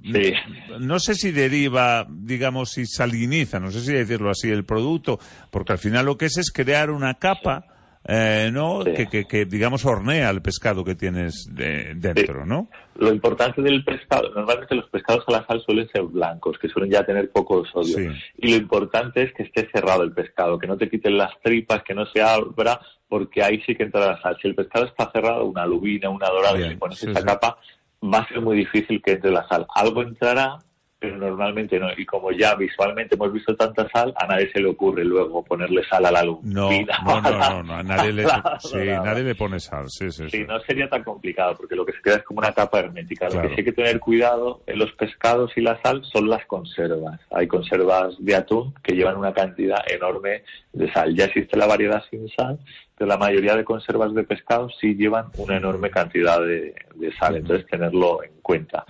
Sí. 0.04 0.34
no 0.80 1.00
sé 1.00 1.16
si 1.16 1.32
deriva, 1.32 2.06
digamos, 2.10 2.72
si 2.72 2.86
saliniza, 2.86 3.60
no 3.62 3.72
sé 3.72 3.80
si 3.82 3.94
decirlo 3.94 4.30
así, 4.30 4.50
el 4.50 4.66
producto, 4.66 5.20
porque 5.52 5.72
al 5.72 5.78
final 5.80 6.06
lo 6.06 6.18
que 6.18 6.26
es 6.26 6.38
es 6.38 6.52
crear 6.52 6.90
una 6.92 7.14
capa, 7.14 7.66
eh, 8.08 8.50
¿no? 8.54 8.84
Sí. 8.84 8.94
Que, 8.94 9.08
que, 9.08 9.26
que, 9.26 9.46
digamos, 9.46 9.86
hornea 9.86 10.30
el 10.30 10.42
pescado 10.42 10.84
que 10.86 10.96
tienes 10.96 11.50
de- 11.54 11.94
dentro, 11.96 12.46
¿no? 12.46 12.70
Lo 12.96 13.14
importante 13.14 13.62
del 13.62 13.84
pescado, 13.84 14.30
normalmente 14.34 14.74
los 14.76 14.90
pescados 14.90 15.24
a 15.28 15.32
la 15.34 15.46
sal 15.46 15.62
suelen 15.66 15.88
ser 15.90 16.04
blancos, 16.04 16.58
que 16.60 16.68
suelen 16.70 16.90
ya 16.92 17.06
tener 17.06 17.30
poco 17.32 17.64
sodio. 17.66 17.98
Sí. 17.98 18.08
Y 18.38 18.52
lo 18.52 18.58
importante 18.58 19.24
es 19.24 19.34
que 19.34 19.44
esté 19.44 19.70
cerrado 19.72 20.04
el 20.04 20.14
pescado, 20.14 20.58
que 20.58 20.68
no 20.68 20.78
te 20.78 20.90
quiten 20.90 21.18
las 21.18 21.32
tripas, 21.44 21.84
que 21.84 21.94
no 21.94 22.06
se 22.08 22.22
abra, 22.22 22.80
porque 23.08 23.44
ahí 23.44 23.62
sí 23.66 23.76
que 23.76 23.84
entra 23.84 24.08
la 24.14 24.22
sal. 24.22 24.38
Si 24.42 24.48
el 24.48 24.56
pescado 24.56 24.86
está 24.86 25.12
cerrado, 25.12 25.46
una 25.46 25.66
lubina, 25.66 26.10
una 26.10 26.28
dorada, 26.30 26.58
y 26.60 26.70
le 26.70 26.78
pones 26.78 27.04
esa 27.04 27.24
capa, 27.24 27.58
va 28.04 28.20
a 28.20 28.28
ser 28.28 28.42
muy 28.42 28.58
difícil 28.58 29.02
que 29.02 29.12
entre 29.14 29.32
la 29.32 29.48
sal. 29.48 29.66
Algo 29.76 30.02
entrará, 30.02 30.58
pero 31.00 31.18
normalmente 31.18 31.80
no. 31.80 31.88
Y 31.96 32.06
como 32.06 32.32
ya 32.32 32.56
visualmente 32.56 33.16
hemos 33.16 33.32
visto 33.32 33.56
tanta 33.56 33.88
sal, 33.90 34.14
a 34.18 34.26
nadie 34.26 34.52
se 34.52 34.60
le 34.60 34.70
ocurre 34.70 35.06
luego 35.06 35.44
ponerle 35.44 35.84
sal 35.84 36.06
a 36.06 36.12
la 36.12 36.24
lubina. 36.24 36.98
No, 37.06 37.22
no, 37.22 37.32
no, 37.32 37.40
no, 37.40 37.64
no, 37.64 37.74
a 37.76 37.84
nadie 37.84 38.14
le, 38.14 38.26
sí, 38.60 38.78
nadie 38.78 39.24
le 39.24 39.36
pone 39.36 39.60
sal, 39.60 39.90
sí, 39.90 40.10
sí, 40.12 40.24
sí. 40.30 40.38
Sí, 40.40 40.44
no 40.46 40.60
sería 40.62 40.90
tan 40.90 41.04
complicado, 41.04 41.56
porque 41.56 41.76
lo 41.76 41.86
que 41.86 41.94
se 41.94 42.02
queda 42.02 42.16
es 42.16 42.24
como 42.24 42.40
una 42.40 42.52
capa 42.52 42.80
hermética. 42.80 43.28
Claro. 43.28 43.44
Lo 43.44 43.50
que 43.50 43.56
sí 43.56 43.62
hay 43.62 43.66
que 43.66 43.74
tener 43.74 44.00
cuidado 44.00 44.62
en 44.66 44.80
los 44.80 44.92
pescados 44.94 45.52
y 45.56 45.62
la 45.62 45.80
sal 45.82 46.04
son 46.12 46.30
las 46.30 46.46
conservas. 46.46 47.20
Hay 47.32 47.48
conservas 47.48 48.16
de 48.20 48.36
atún 48.36 48.74
que 48.84 48.96
llevan 48.96 49.18
una 49.18 49.34
cantidad 49.34 49.80
enorme 49.92 50.44
de 50.74 50.92
sal. 50.92 51.16
Ya 51.16 51.26
existe 51.26 51.58
la 51.58 51.68
variedad 51.68 52.04
sin 52.10 52.28
sal, 52.30 52.60
pero 52.98 53.08
la 53.08 53.18
mayoría 53.18 53.56
de 53.56 53.64
conservas 53.64 54.14
de 54.16 54.24
pescado 54.24 54.70
sí 54.82 54.96
llevan 54.96 55.28
una 55.38 55.58
enorme 55.58 55.92
cantidad 55.92 56.42
de, 56.42 56.74
de 56.96 57.14
sal. 57.18 57.36
Entonces, 57.36 57.68
tenerlo 57.68 58.24
en 58.24 58.32
cuenta. 58.42 58.84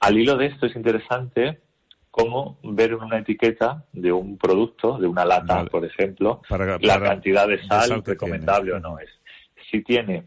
Al 0.00 0.18
hilo 0.18 0.36
de 0.36 0.46
esto 0.46 0.66
es 0.66 0.76
interesante 0.76 1.60
cómo 2.10 2.58
ver 2.62 2.90
en 2.92 3.02
una 3.02 3.18
etiqueta 3.18 3.84
de 3.92 4.12
un 4.12 4.38
producto, 4.38 4.98
de 4.98 5.06
una 5.06 5.24
lata, 5.24 5.56
Vale. 5.56 5.70
por 5.70 5.84
ejemplo, 5.84 6.42
Para- 6.48 6.78
la 6.80 7.00
cantidad 7.00 7.46
de 7.46 7.58
de 7.58 7.66
sal, 7.66 8.02
recomendable 8.04 8.72
tiene. 8.72 8.86
o 8.86 8.90
no 8.90 8.98
es. 8.98 9.10
Si 9.70 9.82
tiene 9.82 10.24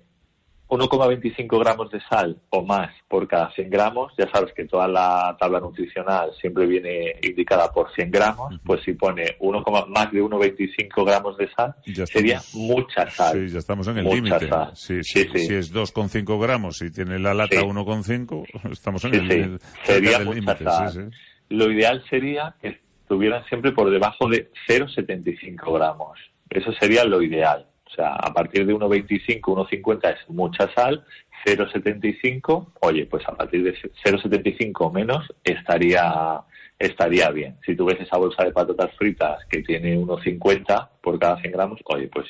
1,25 0.70 1.60
gramos 1.60 1.90
de 1.92 2.00
sal 2.10 2.38
o 2.52 2.64
más 2.64 2.92
por 3.08 3.28
cada 3.28 3.52
100 3.54 3.70
gramos, 3.72 4.14
ya 4.18 4.30
sabes 4.32 4.54
que 4.54 4.66
toda 4.66 4.88
la 4.88 5.36
tabla 5.40 5.60
nutricional 5.60 6.30
siempre 6.40 6.68
viene 6.68 7.16
indicada 7.24 7.72
por 7.72 7.92
100 7.94 8.12
gramos, 8.12 8.56
pues 8.64 8.82
si 8.84 8.94
pone 8.94 9.36
1, 9.40 9.64
más 9.90 10.12
de 10.12 10.22
1,25 10.22 11.04
gramos 11.06 11.38
de 11.38 11.50
sal, 11.54 11.74
Ya 11.88 12.06
sería 12.06 12.38
estamos- 12.38 12.54
mucha 12.70 13.10
sal. 13.10 13.34
Sí, 13.48 13.54
ya 13.54 13.60
estamos 13.60 13.88
en 13.88 13.98
el 13.98 14.04
Mucha 14.04 14.16
límite. 14.16 14.48
sal. 14.48 14.72
Sí, 14.76 15.04
Sí, 15.04 15.28
sí. 15.34 15.40
Si 15.48 15.54
es 15.56 15.74
2,5 15.74 16.40
gramos 16.40 16.82
y 16.84 16.92
tiene 16.92 17.18
la 17.18 17.34
lata 17.34 17.60
Sí. 17.60 17.66
1,5, 17.66 18.44
estamos 18.72 19.04
en 19.06 19.16
el, 19.16 19.60
cerca 19.60 19.66
Sería 19.86 20.20
mucha 20.20 20.34
límite. 20.36 20.64
sal. 20.66 21.12
Lo 21.50 21.72
ideal 21.72 22.04
sería 22.12 22.54
que 22.62 22.80
estuvieran 23.02 23.44
siempre 23.46 23.72
por 23.72 23.90
debajo 23.90 24.30
de 24.30 24.52
0,75 24.68 25.74
gramos. 25.74 26.20
Eso 26.48 26.72
sería 26.74 27.04
lo 27.06 27.22
ideal. 27.24 27.66
O 27.90 27.94
sea, 27.94 28.14
a 28.14 28.32
partir 28.34 28.66
de 28.66 28.76
1,25, 28.76 29.42
1,50 29.42 30.14
es 30.14 30.30
mucha 30.30 30.72
sal, 30.76 31.04
0,75, 31.46 32.74
oye, 32.82 33.06
pues 33.06 33.28
a 33.28 33.36
partir 33.36 33.64
de 33.64 33.74
0,75 33.74 34.92
menos 34.94 35.34
estaría 35.44 36.44
estaría 36.78 37.30
bien. 37.32 37.58
Si 37.66 37.76
tú 37.76 37.86
ves 37.86 38.00
esa 38.00 38.18
bolsa 38.18 38.46
de 38.46 38.52
patatas 38.52 38.96
fritas 38.96 39.44
que 39.50 39.62
tiene 39.64 39.98
1,50 39.98 40.90
por 41.02 41.20
cada 41.20 41.40
100 41.42 41.52
gramos, 41.52 41.80
oye, 41.86 42.08
pues 42.08 42.26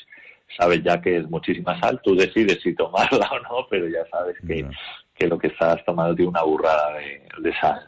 sabes 0.58 0.82
ya 0.84 1.00
que 1.00 1.18
es 1.18 1.30
muchísima 1.30 1.80
sal, 1.80 2.02
tú 2.04 2.16
decides 2.16 2.60
si 2.64 2.74
tomarla 2.74 3.30
o 3.32 3.40
no, 3.42 3.68
pero 3.70 3.88
ya 3.88 4.06
sabes 4.10 4.36
que, 4.48 4.66
que 5.14 5.28
lo 5.28 5.38
que 5.38 5.48
estás 5.48 5.84
tomando 5.86 6.16
tiene 6.16 6.30
una 6.30 6.44
burrada 6.44 6.94
de, 6.94 7.22
de 7.40 7.54
sal. 7.60 7.88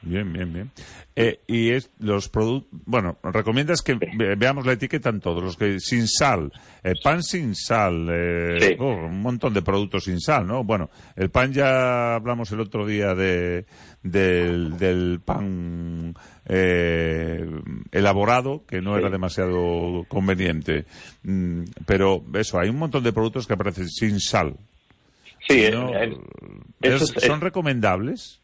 Bien, 0.00 0.32
bien, 0.32 0.52
bien. 0.52 0.70
Eh, 1.16 1.40
y 1.48 1.70
es 1.70 1.90
los 1.98 2.28
productos, 2.28 2.70
bueno, 2.86 3.18
recomiendas 3.24 3.82
que 3.82 3.94
ve- 3.94 4.36
veamos 4.36 4.64
la 4.64 4.74
etiqueta 4.74 5.08
en 5.10 5.20
todos, 5.20 5.42
los 5.42 5.56
que 5.56 5.80
sin 5.80 6.06
sal, 6.06 6.52
eh, 6.84 6.92
pan 7.02 7.22
sin 7.24 7.56
sal, 7.56 8.06
eh, 8.08 8.58
Sí. 8.60 8.76
oh, 8.78 8.94
un 9.06 9.20
montón 9.20 9.52
de 9.54 9.62
productos 9.62 10.04
sin 10.04 10.20
sal, 10.20 10.46
¿no? 10.46 10.62
Bueno, 10.62 10.88
el 11.16 11.30
pan 11.30 11.52
ya 11.52 12.14
hablamos 12.14 12.52
el 12.52 12.60
otro 12.60 12.86
día 12.86 13.14
de 13.14 13.66
del, 14.04 14.78
del 14.78 15.20
pan 15.24 16.14
eh, 16.46 17.44
elaborado, 17.90 18.64
que 18.66 18.80
no 18.80 18.94
Sí. 18.94 19.00
era 19.00 19.10
demasiado 19.10 20.04
conveniente. 20.08 20.84
Mm, 21.24 21.64
pero 21.84 22.22
eso, 22.34 22.58
hay 22.60 22.68
un 22.68 22.76
montón 22.78 23.02
de 23.02 23.12
productos 23.12 23.46
que 23.48 23.54
aparecen 23.54 23.88
sin 23.88 24.20
sal. 24.20 24.54
Sí, 25.48 25.66
¿no? 25.72 25.88
en- 25.94 26.12
en- 26.12 26.20
¿Es- 26.82 27.02
eso 27.02 27.12
es- 27.16 27.24
¿Son 27.24 27.40
recomendables? 27.40 28.40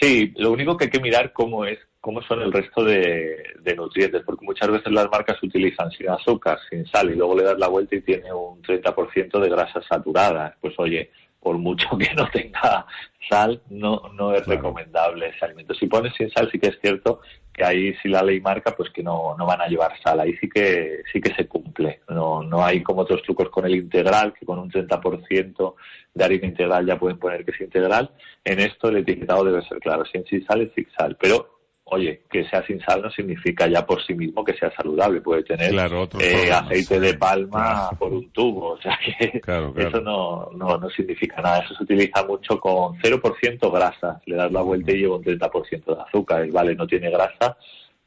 Sí, 0.00 0.32
lo 0.36 0.52
único 0.52 0.76
que 0.76 0.84
hay 0.84 0.90
que 0.90 1.00
mirar 1.00 1.32
cómo 1.32 1.64
es 1.64 1.78
cómo 2.06 2.22
son 2.22 2.40
el 2.40 2.52
resto 2.52 2.84
de, 2.84 3.42
de 3.58 3.74
nutrientes, 3.74 4.22
porque 4.24 4.44
muchas 4.44 4.70
veces 4.70 4.92
las 4.92 5.10
marcas 5.10 5.42
utilizan 5.42 5.90
sin 5.90 6.08
azúcar, 6.08 6.56
sin 6.70 6.86
sal, 6.86 7.10
y 7.10 7.16
luego 7.16 7.36
le 7.36 7.42
das 7.42 7.58
la 7.58 7.66
vuelta 7.66 7.96
y 7.96 8.00
tiene 8.00 8.32
un 8.32 8.62
30% 8.62 9.40
de 9.40 9.48
grasas 9.48 9.84
saturadas. 9.88 10.54
Pues 10.60 10.74
oye, 10.78 11.10
por 11.46 11.58
mucho 11.58 11.96
que 11.96 12.12
no 12.16 12.28
tenga 12.30 12.84
sal, 13.28 13.62
no, 13.70 14.02
no 14.14 14.32
es 14.34 14.42
Claro. 14.42 14.56
recomendable 14.62 15.28
ese 15.28 15.44
alimento. 15.44 15.74
Si 15.74 15.86
pones 15.86 16.12
sin 16.16 16.28
sal, 16.28 16.48
sí 16.50 16.58
que 16.58 16.70
es 16.70 16.78
cierto 16.80 17.20
que 17.52 17.64
ahí 17.64 17.94
si 18.02 18.08
la 18.08 18.20
ley 18.24 18.40
marca, 18.40 18.74
pues 18.76 18.90
que 18.90 19.00
no, 19.00 19.36
no 19.38 19.46
van 19.46 19.60
a 19.60 19.68
llevar 19.68 19.92
sal. 20.02 20.18
Ahí 20.18 20.34
sí 20.38 20.48
que 20.48 21.02
sí 21.12 21.20
que 21.20 21.32
se 21.36 21.46
cumple. 21.46 22.00
No, 22.08 22.42
no 22.42 22.64
hay 22.64 22.82
como 22.82 23.02
otros 23.02 23.22
trucos 23.22 23.48
con 23.50 23.64
el 23.64 23.76
integral, 23.76 24.34
que 24.34 24.44
con 24.44 24.58
un 24.58 24.68
30% 24.72 25.74
de 26.14 26.24
harina 26.24 26.48
integral 26.48 26.84
ya 26.84 26.98
pueden 26.98 27.18
poner 27.20 27.44
que 27.44 27.52
es 27.52 27.60
integral. 27.60 28.10
En 28.44 28.58
esto 28.58 28.88
el 28.88 28.96
etiquetado 28.96 29.44
debe 29.44 29.62
ser 29.68 29.78
claro. 29.78 30.04
Si 30.04 30.18
en 30.18 30.26
sin 30.26 30.44
sal 30.44 30.62
es 30.62 30.72
sin 30.74 30.88
sal. 30.98 31.16
Pero, 31.20 31.55
oye, 31.88 32.22
que 32.30 32.44
sea 32.48 32.64
sin 32.66 32.80
sal 32.80 33.00
no 33.02 33.10
significa 33.10 33.68
ya 33.68 33.86
por 33.86 34.02
sí 34.04 34.12
mismo 34.14 34.44
que 34.44 34.54
sea 34.54 34.72
saludable. 34.76 35.20
Puede 35.20 35.44
tener 35.44 35.70
Claro, 35.70 36.08
eh, 36.20 36.50
aceite 36.50 36.98
de 37.00 37.14
palma 37.14 37.90
por 37.98 38.12
un 38.12 38.28
tubo. 38.30 38.72
O 38.72 38.80
sea 38.80 38.98
que 39.04 39.40
Claro, 39.40 39.72
claro. 39.72 39.88
eso 39.88 40.00
no, 40.00 40.50
no, 40.56 40.78
no 40.78 40.90
significa 40.90 41.40
nada. 41.40 41.60
Eso 41.64 41.74
se 41.74 41.84
utiliza 41.84 42.24
mucho 42.26 42.58
con 42.58 42.96
0% 42.98 43.70
grasa. 43.72 44.20
Le 44.26 44.36
das 44.36 44.50
la 44.50 44.62
vuelta 44.62 44.92
y 44.92 44.96
lleva 44.98 45.16
un 45.16 45.24
30% 45.24 45.84
de 45.96 46.02
azúcar. 46.02 46.42
El 46.42 46.50
vale 46.52 46.74
no 46.74 46.86
tiene 46.86 47.08
grasa, 47.10 47.56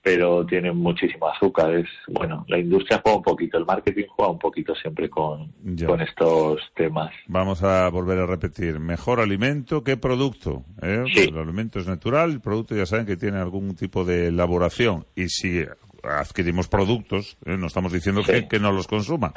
pero 0.02 0.46
tiene 0.46 0.72
muchísimo 0.72 1.28
azúcar. 1.28 1.74
Es 1.76 1.88
bueno, 2.08 2.46
la 2.48 2.58
industria 2.58 3.02
juega 3.04 3.18
un 3.18 3.24
poquito, 3.24 3.58
el 3.58 3.66
marketing 3.66 4.06
juega 4.10 4.32
un 4.32 4.40
poquito 4.40 4.74
siempre 4.76 5.10
con, 5.10 5.52
Ya. 5.64 5.88
con 5.88 6.02
estos 6.02 6.62
temas. 6.76 7.12
Vamos 7.28 7.64
a 7.64 7.90
volver 7.90 8.20
a 8.20 8.26
repetir. 8.26 8.80
Mejor 8.80 9.20
alimento 9.20 9.84
que 9.84 9.98
producto. 9.98 10.64
¿eh? 10.82 11.04
Sí. 11.14 11.30
El 11.30 11.38
alimento 11.38 11.80
es 11.80 11.88
natural, 11.88 12.32
el 12.32 12.42
producto 12.42 12.76
ya 12.76 12.86
saben 12.86 13.06
que 13.06 13.18
tiene 13.18 13.38
algún 13.38 13.76
tipo 13.76 14.06
de 14.06 14.28
elaboración. 14.28 15.06
Y 15.16 15.28
si 15.30 15.64
adquirimos 16.04 16.68
productos, 16.68 17.38
¿eh? 17.46 17.58
no 17.58 17.68
estamos 17.68 17.92
diciendo 17.92 18.22
que, 18.24 18.40
Sí. 18.42 18.48
que 18.48 18.60
no 18.60 18.72
los 18.72 18.88
consuman. 18.88 19.32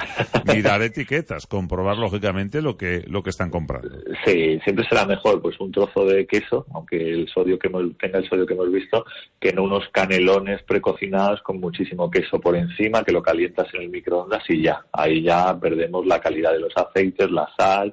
Mirar 0.46 0.83
etiquetas, 0.83 1.46
comprobar 1.46 1.96
lógicamente 1.98 2.62
lo 2.62 2.77
que, 2.77 3.05
lo 3.07 3.22
que 3.22 3.31
están 3.31 3.51
comprando. 3.51 3.98
Sí, 4.25 4.59
siempre 4.64 4.87
será 4.88 5.07
mejor 5.07 5.40
pues 5.42 5.59
un 5.61 5.72
trozo 5.72 6.05
de 6.07 6.27
queso, 6.27 6.66
aunque 6.75 6.96
el 6.96 7.29
sodio 7.29 7.59
que 7.59 7.68
hemos- 7.68 7.96
tenga 7.98 8.18
el 8.18 8.29
sodio 8.29 8.46
que 8.46 8.55
hemos 8.55 8.70
visto, 8.72 9.05
que 9.40 9.53
no 9.53 9.64
unos 9.64 9.88
canelones 9.92 10.62
precocinados 10.62 11.42
con 11.42 11.59
muchísimo 11.61 12.11
queso 12.11 12.40
por 12.40 12.57
encima, 12.57 13.03
que 13.05 13.12
lo 13.12 13.22
calientas 13.22 13.66
en 13.75 13.83
el 13.83 13.88
microondas 13.88 14.42
y 14.48 14.62
ya. 14.62 14.85
Ahí 14.92 15.22
ya 15.22 15.59
perdemos 15.59 16.07
la 16.07 16.20
calidad 16.20 16.53
de 16.53 16.61
los 16.61 16.72
aceites, 16.77 17.31
la 17.31 17.48
sal. 17.59 17.92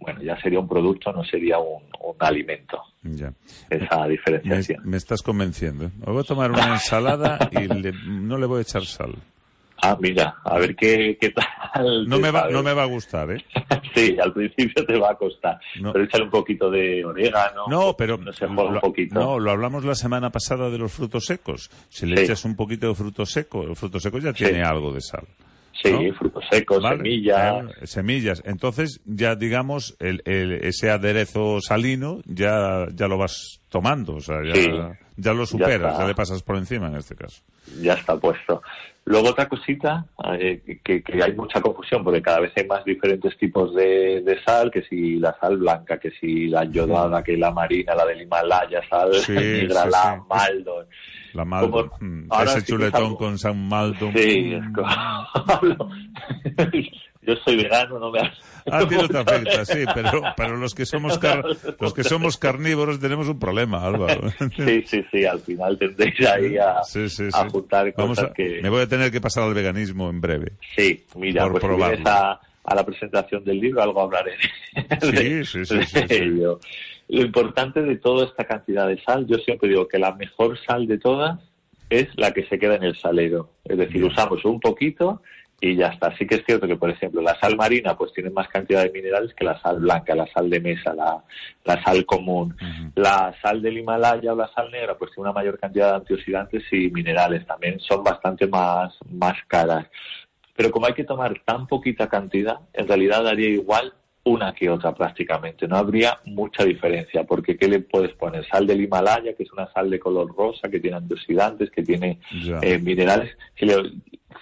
Bueno, 0.00 0.22
ya 0.22 0.40
sería 0.40 0.60
un 0.60 0.68
producto, 0.68 1.12
no 1.12 1.24
sería 1.24 1.58
un, 1.58 1.82
un 2.00 2.16
alimento. 2.20 2.80
Ya. 3.02 3.32
Esa 3.70 4.06
diferenciación. 4.06 4.80
me 4.84 4.96
estás 4.96 5.22
convenciendo. 5.22 5.86
¿eh? 5.86 5.90
Me 6.06 6.12
voy 6.12 6.20
a 6.20 6.24
tomar 6.24 6.50
una 6.50 6.74
ensalada 6.74 7.38
y 7.52 7.66
le- 7.66 7.92
no 8.06 8.38
le 8.38 8.46
voy 8.46 8.58
a 8.58 8.62
echar 8.62 8.84
sal. 8.84 9.14
Ah, 9.80 9.96
mira, 10.00 10.34
a 10.44 10.58
ver 10.58 10.74
qué, 10.74 11.16
qué 11.20 11.30
tal. 11.30 12.08
No 12.08 12.18
me, 12.18 12.32
va, 12.32 12.48
no 12.50 12.64
me 12.64 12.72
va 12.74 12.82
a 12.82 12.86
gustar, 12.86 13.30
¿eh? 13.30 13.44
sí, 13.94 14.16
al 14.20 14.32
principio 14.32 14.84
te 14.84 14.98
va 14.98 15.12
a 15.12 15.14
costar. 15.14 15.60
No. 15.80 15.92
Pero 15.92 16.04
échale 16.04 16.24
un 16.24 16.30
poquito 16.30 16.68
de 16.68 17.04
orégano. 17.04 17.66
No, 17.68 17.94
pero 17.96 18.18
No 18.18 18.32
se 18.32 18.46
juega 18.48 18.64
un 18.64 18.74
lo, 18.74 18.80
poquito. 18.80 19.14
no, 19.14 19.38
lo 19.38 19.50
hablamos 19.52 19.84
la 19.84 19.94
semana 19.94 20.30
pasada 20.30 20.68
de 20.70 20.78
los 20.78 20.90
frutos 20.92 21.26
secos. 21.26 21.70
Si 21.88 22.06
le 22.06 22.16
Sí. 22.16 22.22
echas 22.24 22.44
un 22.44 22.56
poquito 22.56 22.88
de 22.88 22.94
fruto 22.96 23.24
seco, 23.24 23.62
el 23.62 23.76
fruto 23.76 24.00
seco 24.00 24.18
ya 24.18 24.32
Sí. 24.32 24.44
tiene 24.44 24.62
algo 24.64 24.92
de 24.92 25.00
sal. 25.00 25.24
Sí, 25.82 25.92
¿no? 25.92 26.14
frutos 26.14 26.44
secos, 26.50 26.82
Vale, 26.82 26.96
semillas. 26.96 27.64
eh, 27.82 27.86
semillas. 27.86 28.42
Entonces, 28.44 29.00
ya 29.04 29.36
digamos, 29.36 29.96
el, 30.00 30.22
el- 30.24 30.52
ese 30.64 30.90
aderezo 30.90 31.60
salino 31.60 32.20
ya, 32.26 32.86
ya 32.92 33.06
lo 33.06 33.16
vas 33.16 33.60
tomando. 33.68 34.16
O 34.16 34.20
sea, 34.20 34.36
ya, 34.44 34.54
Sí. 34.54 34.68
ya 35.16 35.32
lo 35.34 35.46
superas, 35.46 35.96
ya 35.98 36.04
le 36.06 36.14
pasas 36.16 36.42
por 36.42 36.56
encima 36.56 36.88
en 36.88 36.96
este 36.96 37.14
caso. 37.14 37.42
ya 37.80 37.92
está 37.94 38.16
puesto. 38.16 38.60
Luego 39.04 39.28
otra 39.30 39.48
cosita, 39.48 40.04
eh, 40.38 40.80
que, 40.84 41.02
que 41.02 41.22
hay 41.22 41.32
mucha 41.34 41.60
confusión 41.62 42.02
porque 42.04 42.20
cada 42.20 42.40
vez 42.40 42.52
hay 42.56 42.66
más 42.66 42.84
diferentes 42.84 43.36
tipos 43.38 43.74
de, 43.74 44.20
de 44.22 44.42
sal, 44.42 44.70
que 44.70 44.82
si 44.82 45.16
la 45.18 45.34
sal 45.40 45.56
blanca, 45.58 45.98
que 45.98 46.10
si 46.10 46.48
la 46.48 46.64
yodada, 46.64 47.22
que 47.22 47.36
la 47.36 47.50
marina, 47.50 47.94
la 47.94 48.04
del 48.04 48.20
Himalaya, 48.22 48.80
sal 48.90 49.14
Sí, 49.14 49.32
negra, 49.34 49.86
la 49.86 50.22
sí. 50.26 50.34
La 51.38 51.44
Maldon. 51.44 51.88
Como- 51.88 51.96
mm, 52.00 52.26
ahora 52.30 52.50
ese 52.50 52.60
sí 52.60 52.66
chuletón 52.66 53.16
con 53.16 53.38
San 53.38 53.68
Maldon. 53.68 54.12
Sí, 54.12 54.52
es 54.54 54.64
como- 54.74 54.88
Yo 57.22 57.34
soy 57.44 57.56
vegano, 57.56 57.98
no 57.98 58.10
me 58.10 58.20
A 58.20 58.88
ti 58.88 58.94
no 58.96 59.06
te 59.08 59.18
afecta, 59.18 59.64
sí, 59.64 59.84
pero, 59.94 60.22
pero 60.36 60.56
los 60.56 60.74
que 60.74 60.86
somos 60.86 61.18
car- 61.18 61.44
los 61.78 61.92
que 61.92 62.02
somos 62.04 62.38
carnívoros 62.38 63.00
tenemos 63.00 63.28
un 63.28 63.38
problema, 63.38 63.84
Álvaro. 63.84 64.30
Sí, 64.56 64.82
sí, 64.86 65.04
sí, 65.10 65.24
al 65.26 65.40
final 65.40 65.76
tendréis 65.78 66.18
ahí 66.26 66.56
a, 66.56 66.82
Sí, 66.84 67.08
sí, 67.10 67.24
a 67.32 67.42
sí. 67.42 67.48
juntar 67.50 67.92
Vamos 67.96 68.16
cosas 68.18 68.30
a- 68.30 68.34
que... 68.34 68.60
Me 68.62 68.70
voy 68.70 68.82
a 68.82 68.88
tener 68.88 69.10
que 69.10 69.20
pasar 69.20 69.44
al 69.44 69.52
veganismo 69.54 70.08
en 70.08 70.20
breve. 70.22 70.52
Sí, 70.76 71.04
mira, 71.16 71.42
Por 71.42 71.52
pues 71.52 71.64
probarlo. 71.64 72.08
a, 72.08 72.40
a 72.64 72.74
la 72.74 72.84
presentación 72.86 73.44
del 73.44 73.60
libro, 73.60 73.82
algo 73.82 74.00
hablaré 74.02 74.32
Sí, 75.00 75.10
de, 75.12 75.44
sí, 75.44 75.64
sí, 75.66 75.84
sí, 75.84 75.98
ello. 76.08 76.58
Lo 77.08 77.22
importante 77.22 77.82
de 77.82 77.96
toda 77.96 78.26
esta 78.26 78.44
cantidad 78.44 78.86
de 78.86 79.00
sal, 79.02 79.26
yo 79.26 79.38
siempre 79.38 79.68
digo 79.68 79.88
que 79.88 79.98
la 79.98 80.14
mejor 80.14 80.58
sal 80.66 80.86
de 80.86 80.98
todas 80.98 81.40
es 81.88 82.06
la 82.16 82.32
que 82.32 82.46
se 82.46 82.58
queda 82.58 82.76
en 82.76 82.84
el 82.84 82.96
salero. 82.96 83.50
Es 83.64 83.78
decir, 83.78 84.04
usamos 84.04 84.44
un 84.44 84.60
poquito 84.60 85.22
y 85.60 85.74
ya 85.74 85.88
está. 85.88 86.14
Sí 86.16 86.26
que 86.26 86.36
es 86.36 86.44
cierto 86.44 86.66
que, 86.66 86.76
por 86.76 86.90
ejemplo, 86.90 87.20
la 87.20 87.38
sal 87.40 87.56
marina 87.56 87.96
pues 87.96 88.12
tiene 88.12 88.30
más 88.30 88.48
cantidad 88.48 88.82
de 88.82 88.90
minerales 88.90 89.34
que 89.34 89.44
la 89.44 89.60
sal 89.60 89.80
blanca, 89.80 90.14
la 90.14 90.26
sal 90.28 90.50
de 90.50 90.60
mesa, 90.60 90.94
la, 90.94 91.24
la 91.64 91.82
sal 91.82 92.04
común. 92.04 92.56
La 92.94 93.34
sal 93.42 93.62
del 93.62 93.78
Himalaya 93.78 94.32
o 94.32 94.36
la 94.36 94.52
sal 94.52 94.70
negra 94.70 94.96
pues 94.96 95.10
tiene 95.12 95.30
una 95.30 95.34
mayor 95.34 95.58
cantidad 95.58 95.90
de 95.90 95.96
antioxidantes 95.96 96.62
y 96.72 96.90
minerales. 96.90 97.46
También 97.46 97.80
son 97.80 98.04
bastante 98.04 98.46
más, 98.46 98.96
más 99.10 99.36
caras. 99.46 99.86
Pero 100.54 100.70
como 100.70 100.86
hay 100.86 100.94
que 100.94 101.04
tomar 101.04 101.40
tan 101.44 101.66
poquita 101.66 102.08
cantidad, 102.08 102.58
en 102.72 102.86
realidad 102.86 103.24
daría 103.24 103.48
igual 103.48 103.94
una 104.24 104.52
que 104.52 104.68
otra 104.68 104.94
prácticamente. 104.94 105.66
No 105.66 105.76
habría 105.76 106.18
mucha 106.26 106.64
diferencia, 106.64 107.24
porque 107.24 107.56
¿qué 107.56 107.66
le 107.68 107.80
puedes 107.80 108.12
poner? 108.12 108.46
Sal 108.46 108.66
del 108.66 108.82
Himalaya, 108.82 109.34
que 109.34 109.42
es 109.44 109.52
una 109.52 109.70
sal 109.72 109.88
de 109.90 109.98
color 109.98 110.34
rosa, 110.36 110.68
que 110.68 110.80
tiene 110.80 110.98
antioxidantes, 110.98 111.70
que 111.70 111.82
tiene 111.82 112.18
eh, 112.62 112.78
minerales. 112.78 113.36
Si, 113.58 113.64
le- 113.64 113.92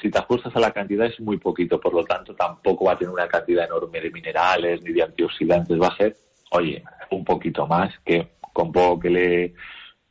si 0.03 0.11
te 0.11 0.19
ajustas 0.19 0.55
a 0.57 0.61
la 0.61 0.73
cantidad 0.73 1.07
es 1.07 1.21
muy 1.21 1.39
poquito, 1.39 1.79
por 1.81 1.95
lo 1.95 2.05
tanto 2.05 2.35
tampoco 2.35 2.87
va 2.87 2.93
a 2.93 2.99
tener 2.99 3.13
una 3.15 3.29
cantidad 3.29 3.65
enorme 3.65 4.01
de 4.01 4.11
minerales 4.11 4.83
ni 4.83 4.93
de 4.93 5.03
antioxidantes. 5.05 5.81
Va 5.81 5.89
a 5.89 5.97
ser, 5.97 6.17
oye, 6.51 6.83
un 7.11 7.25
poquito 7.25 7.67
más, 7.67 7.95
que 8.05 8.29
con 8.53 8.73
poco 8.73 8.99
que 9.01 9.11
le 9.11 9.55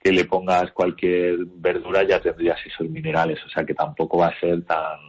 que 0.02 0.12
le 0.12 0.26
pongas 0.26 0.72
cualquier 0.72 1.36
verdura 1.56 2.04
ya 2.04 2.22
tendrías 2.22 2.60
esos 2.64 2.88
minerales, 2.88 3.40
o 3.44 3.50
sea 3.50 3.66
que 3.66 3.74
tampoco 3.74 4.20
va 4.20 4.28
a 4.28 4.40
ser 4.40 4.64
tan 4.64 5.00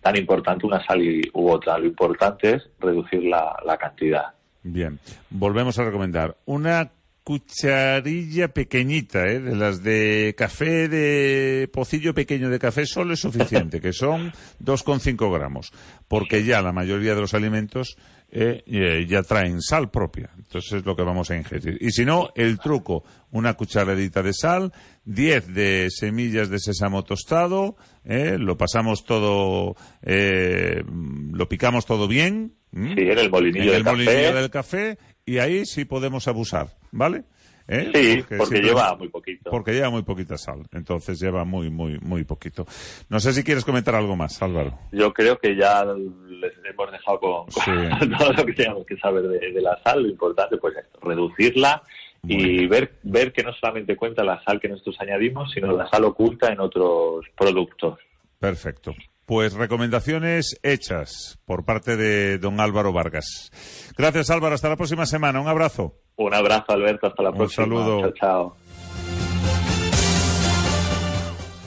Tan 0.00 0.16
importante 0.16 0.66
una 0.66 0.84
sal 0.84 1.02
y- 1.02 1.30
u 1.32 1.50
otra. 1.50 1.78
Lo 1.78 1.86
importante 1.86 2.54
es 2.54 2.68
reducir 2.78 3.24
la, 3.24 3.56
la 3.64 3.76
cantidad. 3.76 4.24
Bien, 4.62 4.98
volvemos 5.30 5.78
a 5.78 5.84
recomendar 5.84 6.36
una 6.44 6.90
cucharilla 7.26 8.54
pequeñita, 8.54 9.26
¿eh? 9.26 9.40
de 9.40 9.56
las 9.56 9.82
de 9.82 10.36
café 10.38 10.88
de 10.88 11.68
pocillo 11.72 12.14
pequeño 12.14 12.48
de 12.50 12.60
café 12.60 12.86
solo 12.86 13.14
es 13.14 13.18
suficiente, 13.18 13.80
que 13.80 13.92
son 13.92 14.30
2,5 14.62 15.34
gramos, 15.34 15.72
porque 16.06 16.44
ya 16.44 16.62
la 16.62 16.70
mayoría 16.70 17.16
de 17.16 17.20
los 17.20 17.34
alimentos 17.34 17.96
eh, 18.30 18.62
eh, 18.68 19.06
ya 19.08 19.24
traen 19.24 19.60
sal 19.60 19.90
propia, 19.90 20.30
entonces 20.36 20.72
es 20.74 20.86
lo 20.86 20.94
que 20.94 21.02
vamos 21.02 21.28
a 21.32 21.36
ingerir. 21.36 21.76
Y 21.80 21.90
si 21.90 22.04
no, 22.04 22.30
el 22.36 22.60
truco, 22.60 23.02
una 23.32 23.54
cucharadita 23.54 24.22
de 24.22 24.32
sal, 24.32 24.72
10 25.04 25.52
de 25.52 25.88
semillas 25.90 26.48
de 26.48 26.60
sésamo 26.60 27.02
tostado, 27.02 27.76
¿eh? 28.04 28.36
lo 28.38 28.56
pasamos 28.56 29.04
todo, 29.04 29.74
eh, 30.02 30.84
lo 31.32 31.48
picamos 31.48 31.86
todo 31.86 32.06
bien. 32.06 32.54
Sí, 32.72 32.94
en 32.98 33.18
el 33.18 33.30
molinillo 33.30 33.64
en 33.64 33.70
del 33.70 33.76
el 33.78 33.84
café. 33.84 33.96
molinillo 33.96 34.34
del 34.34 34.50
café 34.50 34.98
y 35.26 35.38
ahí 35.38 35.66
sí 35.66 35.84
podemos 35.84 36.28
abusar, 36.28 36.68
¿vale? 36.92 37.24
¿Eh? 37.68 37.90
Sí, 37.92 38.36
porque 38.38 38.60
lleva 38.60 38.94
muy 38.94 39.08
poquito. 39.08 39.50
Porque 39.50 39.72
lleva 39.72 39.90
muy 39.90 40.02
poquita 40.02 40.38
sal, 40.38 40.62
entonces 40.72 41.18
lleva 41.18 41.44
muy, 41.44 41.68
muy, 41.68 41.98
muy 41.98 42.22
poquito. 42.22 42.64
No 43.08 43.18
sé 43.18 43.32
si 43.32 43.42
quieres 43.42 43.64
comentar 43.64 43.96
algo 43.96 44.14
más, 44.14 44.40
Álvaro. 44.40 44.78
Yo 44.92 45.12
creo 45.12 45.36
que 45.36 45.56
ya 45.56 45.84
les 45.84 46.52
hemos 46.64 46.92
dejado 46.92 47.18
con, 47.18 47.46
todo 48.18 48.32
lo 48.32 48.46
que 48.46 48.52
teníamos 48.52 48.86
que 48.86 48.96
saber 48.98 49.24
de, 49.24 49.52
de 49.52 49.60
la 49.60 49.76
sal. 49.82 50.04
Lo 50.04 50.08
importante, 50.08 50.56
pues 50.58 50.76
esto, 50.76 51.00
reducirla 51.00 51.82
Muy 52.22 52.36
y 52.36 52.66
ver, 52.68 52.92
ver 53.02 53.32
que 53.32 53.42
no 53.42 53.52
solamente 53.52 53.96
cuenta 53.96 54.22
la 54.22 54.42
sal 54.44 54.60
que 54.60 54.68
nosotros 54.68 54.96
añadimos, 55.00 55.50
sino 55.52 55.76
la 55.76 55.88
sal 55.88 56.04
oculta 56.04 56.52
en 56.52 56.60
otros 56.60 57.26
productos. 57.36 57.98
Perfecto. 58.38 58.94
Pues 59.26 59.54
recomendaciones 59.54 60.56
hechas 60.62 61.38
por 61.44 61.64
parte 61.64 61.96
de 61.96 62.38
don 62.38 62.60
Álvaro 62.60 62.92
Vargas. 62.92 63.50
Gracias, 63.98 64.30
Álvaro. 64.30 64.54
Hasta 64.54 64.68
la 64.68 64.76
próxima 64.76 65.04
semana. 65.04 65.40
Un 65.40 65.48
abrazo. 65.48 65.94
Un 66.16 66.32
abrazo, 66.32 66.66
Alberto. 66.68 67.08
Hasta 67.08 67.22
la 67.24 67.30
Un 67.30 67.36
próxima. 67.36 67.64
saludo. 67.64 68.00
Chao, 68.00 68.12
chao. 68.20 68.56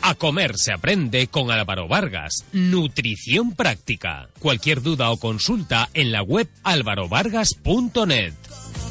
A 0.01 0.15
comer 0.15 0.57
se 0.57 0.71
aprende 0.73 1.27
con 1.27 1.51
Álvaro 1.51 1.87
Vargas. 1.87 2.45
Nutrición 2.53 3.53
práctica. 3.55 4.29
Cualquier 4.39 4.81
duda 4.81 5.11
o 5.11 5.17
consulta 5.19 5.89
en 5.93 6.11
la 6.13 6.23
web 6.23 6.47
álvarovargas.net. 6.63 8.33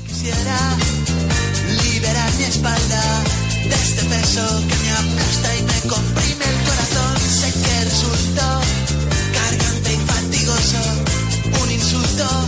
Quisiera 0.06 0.58
liberar 1.82 2.32
mi 2.34 2.44
espalda 2.44 3.24
de 3.64 3.74
este 3.74 4.04
peso 4.04 4.60
que 4.68 4.76
me 4.76 4.90
aplasta 4.92 5.56
y 5.56 5.62
me 5.62 5.88
comprime 5.88 6.57
cargante 8.38 9.92
y 9.92 9.98
fatigoso, 10.06 10.78
un 11.62 11.70
insulto 11.70 12.47